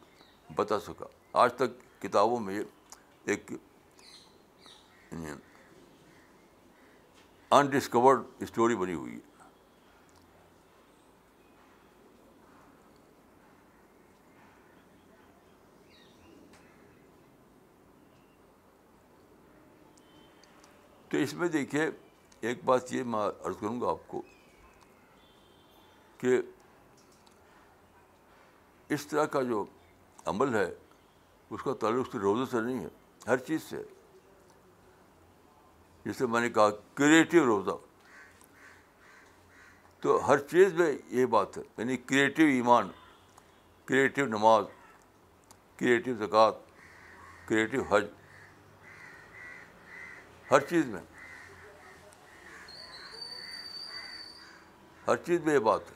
بتا 0.55 0.79
سکا۔ 0.79 1.05
آج 1.33 1.53
تک 1.53 2.01
کتابوں 2.01 2.39
میں 2.39 2.61
ایک 3.25 3.51
یعنی 5.11 5.31
انڈسکورڈ 7.51 8.21
اسٹوری 8.39 8.75
بنی 8.75 8.93
ہوئی 8.93 9.13
ہے۔ 9.13 9.36
تو 21.09 21.17
اس 21.17 21.33
میں 21.33 21.47
دیکھیے 21.47 21.89
ایک 22.41 22.63
بات 22.65 22.93
یہ 22.93 23.03
میں 23.03 23.19
عرض 23.19 23.55
کروں 23.59 23.79
گا 23.81 23.89
آپ 23.89 24.07
کو 24.07 24.21
کہ 26.17 26.41
اس 28.89 29.05
طرح 29.07 29.25
کا 29.25 29.41
جو 29.41 29.65
عمل 30.25 30.53
ہے، 30.55 30.69
اس 31.51 31.63
کا 31.63 31.73
تعلق 31.73 32.11
سے 32.11 32.19
روزے 32.19 32.45
سے 32.51 32.61
نہیں 32.61 32.83
ہے، 32.83 32.89
ہر 33.27 33.37
چیز 33.37 33.63
سے 33.63 33.81
جیسے 36.05 36.25
میں 36.25 36.41
نے 36.41 36.49
کہا 36.49 36.69
کریٹیو 36.93 37.45
روزہ۔ 37.45 37.75
تو 40.03 40.19
ہر 40.27 40.37
چیز 40.37 40.73
میں 40.73 40.91
یہ 41.09 41.25
بات 41.25 41.57
ہے 41.57 41.63
یعنی 41.77 41.97
کریٹیو 41.97 42.47
ایمان 42.47 42.89
کریٹیو 43.85 44.25
نماز 44.25 44.65
کریٹیو 45.79 46.15
زکوٰۃ 46.15 46.51
کریٹیو 47.45 47.81
حج۔ 47.89 48.05
ہر 50.51 50.59
چیز 50.59 50.85
میں۔ 50.85 51.01
ہر 55.07 55.15
چیز 55.15 55.41
میں 55.41 55.53
یہ 55.53 55.59
بات 55.59 55.81
ہے۔ 55.81 55.95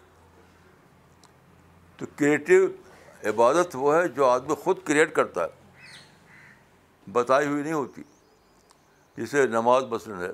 تو 1.97 2.05
کریٹیو 2.15 2.67
عبادت 3.23 3.67
وہ 3.73 3.95
ہے 3.95 4.07
جو 4.07 4.25
آدمی 4.25 4.55
خود 4.55 4.77
کریٹ 4.83 5.15
کرتا 5.15 5.43
ہے۔ 5.43 5.81
بتائی 7.11 7.47
ہوئی 7.47 7.63
نہیں 7.63 7.73
ہوتی۔ 7.73 8.01
جسے 9.17 9.47
نماز 9.47 9.83
مثلاً 9.83 10.21
ہے۔ 10.21 10.31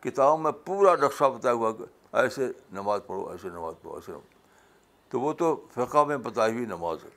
کتاب 0.00 0.38
میں 0.38 0.52
پورا 0.52 0.96
نقشہ 0.96 1.24
بتایا 1.24 1.54
ہوا 1.54 1.72
کہ 1.72 1.84
ایسے 2.12 2.48
نماز 2.72 3.00
پڑھو، 3.06 3.30
ایسے 3.30 3.48
نماز 3.48 3.74
پڑھو، 3.82 3.94
ایسے 3.94 4.12
نماز۔ 4.12 4.34
تو 5.08 5.20
وہ 5.20 5.32
تو 5.32 5.66
فقہ 5.74 6.04
میں 6.04 6.16
بتائی 6.16 6.52
ہوئی 6.52 6.64
نماز 6.64 7.04
ہے۔ 7.04 7.10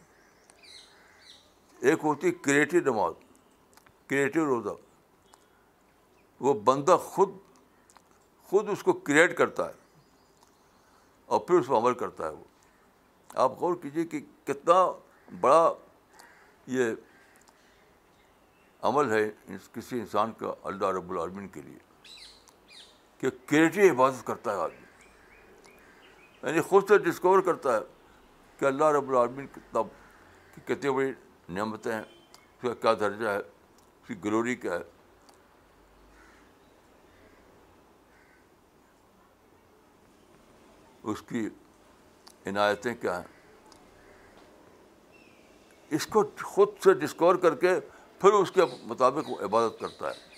ایک 1.80 2.00
ہوتی 2.04 2.32
کریٹو 2.32 2.78
نماز 2.78 3.14
کریٹو 4.08 4.46
روزہ۔ 4.46 4.85
وہ 6.40 6.54
بندہ 6.54 6.98
خود 7.04 7.30
خود 8.44 8.70
اس 8.70 8.84
کو 8.84 8.94
کریٹ 8.94 9.38
کرتا 9.38 9.68
ہے 9.68 9.74
اور 11.26 11.40
پھر 11.40 11.60
اس 11.60 11.68
کو 11.68 11.78
عمل 11.78 11.94
کرتا 11.94 12.24
ہے 12.24 12.30
وہ۔ 12.30 12.44
آپ 13.36 13.52
غور 13.52 13.76
کیجیے 13.76 14.06
کہ 14.06 14.20
کتنا 14.44 15.00
بڑا 15.42 15.74
یہ 16.68 16.86
عمل 18.82 19.12
ہے 19.12 19.32
کسی 19.74 20.00
انسان 20.00 20.32
کا 20.32 20.54
اللہ 20.64 20.86
رب 20.86 21.12
العالمین 21.12 21.48
کے 21.48 21.62
لیے 21.62 21.78
کہ 23.18 23.28
کریٹو 23.46 23.82
عبادت 23.94 24.28
کرتا 24.28 24.52
ہے 24.52 24.58
آدمی۔ 24.58 24.86
یعنی 26.48 26.62
خود 26.62 26.88
سے 26.88 26.98
ڈسکور 26.98 27.40
کرتا 27.40 27.76
ہے 27.76 27.82
کہ 28.60 28.66
اللہ 28.66 28.86
رب 28.86 29.10
العالمین 29.10 29.48
کتنا 29.48 29.82
کتنی 30.66 30.90
بڑی 30.90 31.12
نعمتیں 31.50 31.94
ہیں، 31.94 32.02
اس 32.02 32.62
کا 32.62 32.74
کیا 32.74 32.94
درجہ 32.94 33.28
ہے، 33.28 33.38
اس 33.38 34.08
کی 34.08 34.16
گلوری 34.24 34.56
کیا 34.56 34.74
ہے۔ 34.74 34.95
اس 41.06 41.22
کی 41.22 41.50
عنایتیں 42.46 42.96
کیا 42.96 43.22
ہیں؟ 43.22 43.36
اس 45.90 46.08
کو 46.08 46.24
خود 46.44 46.68
سے 46.84 46.94
ڈسکور 46.94 47.36
کر 47.36 47.56
کے 47.56 47.80
پھر 48.20 48.34
اس 48.34 48.52
کے 48.52 48.62
مطابق 48.84 49.30
وہ 49.30 49.36
عبادت 49.40 49.80
کرتا 49.80 50.10
ہے۔ 50.10 50.36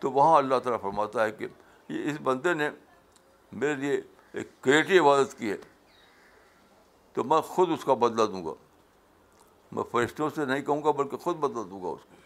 تو 0.00 0.12
وہاں 0.12 0.38
اللہ 0.38 0.58
تعالیٰ 0.58 0.80
فرماتا 0.80 1.24
ہے 1.24 1.30
کہ 1.30 1.46
یہ 1.88 2.10
اس 2.10 2.16
بندے 2.22 2.54
نے 2.54 2.70
میرے 3.52 3.74
لیے 3.74 4.00
ایک 4.32 4.48
کریٹو 4.60 5.04
عبادت 5.04 5.38
کی 5.38 5.50
ہے۔ 5.50 5.56
تو 7.12 7.24
میں 7.24 7.40
خود 7.40 7.70
اس 7.70 7.84
کا 7.84 7.94
بدلا 7.94 8.24
دوں 8.24 8.44
گا۔ 8.44 8.52
میں 9.72 9.82
فرشتوں 9.90 10.30
سے 10.34 10.44
نہیں 10.44 10.62
کہوں 10.62 10.82
گا 10.84 10.90
بلکہ 10.90 11.16
خود 11.16 11.36
بدلا 11.36 11.62
دوں 11.70 11.82
گا 11.82 11.88
اس 11.88 12.00
کو۔ 12.00 12.16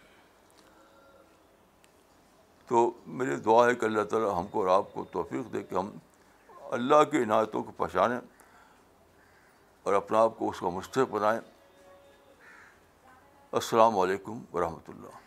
تو 2.67 2.91
میری 3.07 3.37
دعا 3.37 3.69
ہے 3.69 3.75
کہ 3.75 3.85
اللہ 3.85 4.03
تعالیٰ 4.03 4.41
ہم 4.41 4.47
کو 4.47 4.61
اور 4.61 4.69
آپ 4.69 4.95
کو 4.95 5.05
توفیق 5.13 5.53
دے 5.53 5.63
کہ 5.63 5.75
ہم 5.75 5.91
اللہ 6.71 7.05
کی 7.11 7.23
عنایتوں 7.23 7.63
کو 7.63 7.73
پہچانیں 7.73 8.21
اور 9.83 9.95
اپنا 9.95 10.23
آپ 10.23 10.39
کو 10.39 10.51
اس 10.51 10.61
کا 10.61 10.69
مستحق 10.69 11.11
بنائیں۔ 11.11 11.41
السلام 13.53 13.99
علیکم 13.99 14.45
ورحمۃ 14.53 14.89
اللہ۔ 14.89 15.26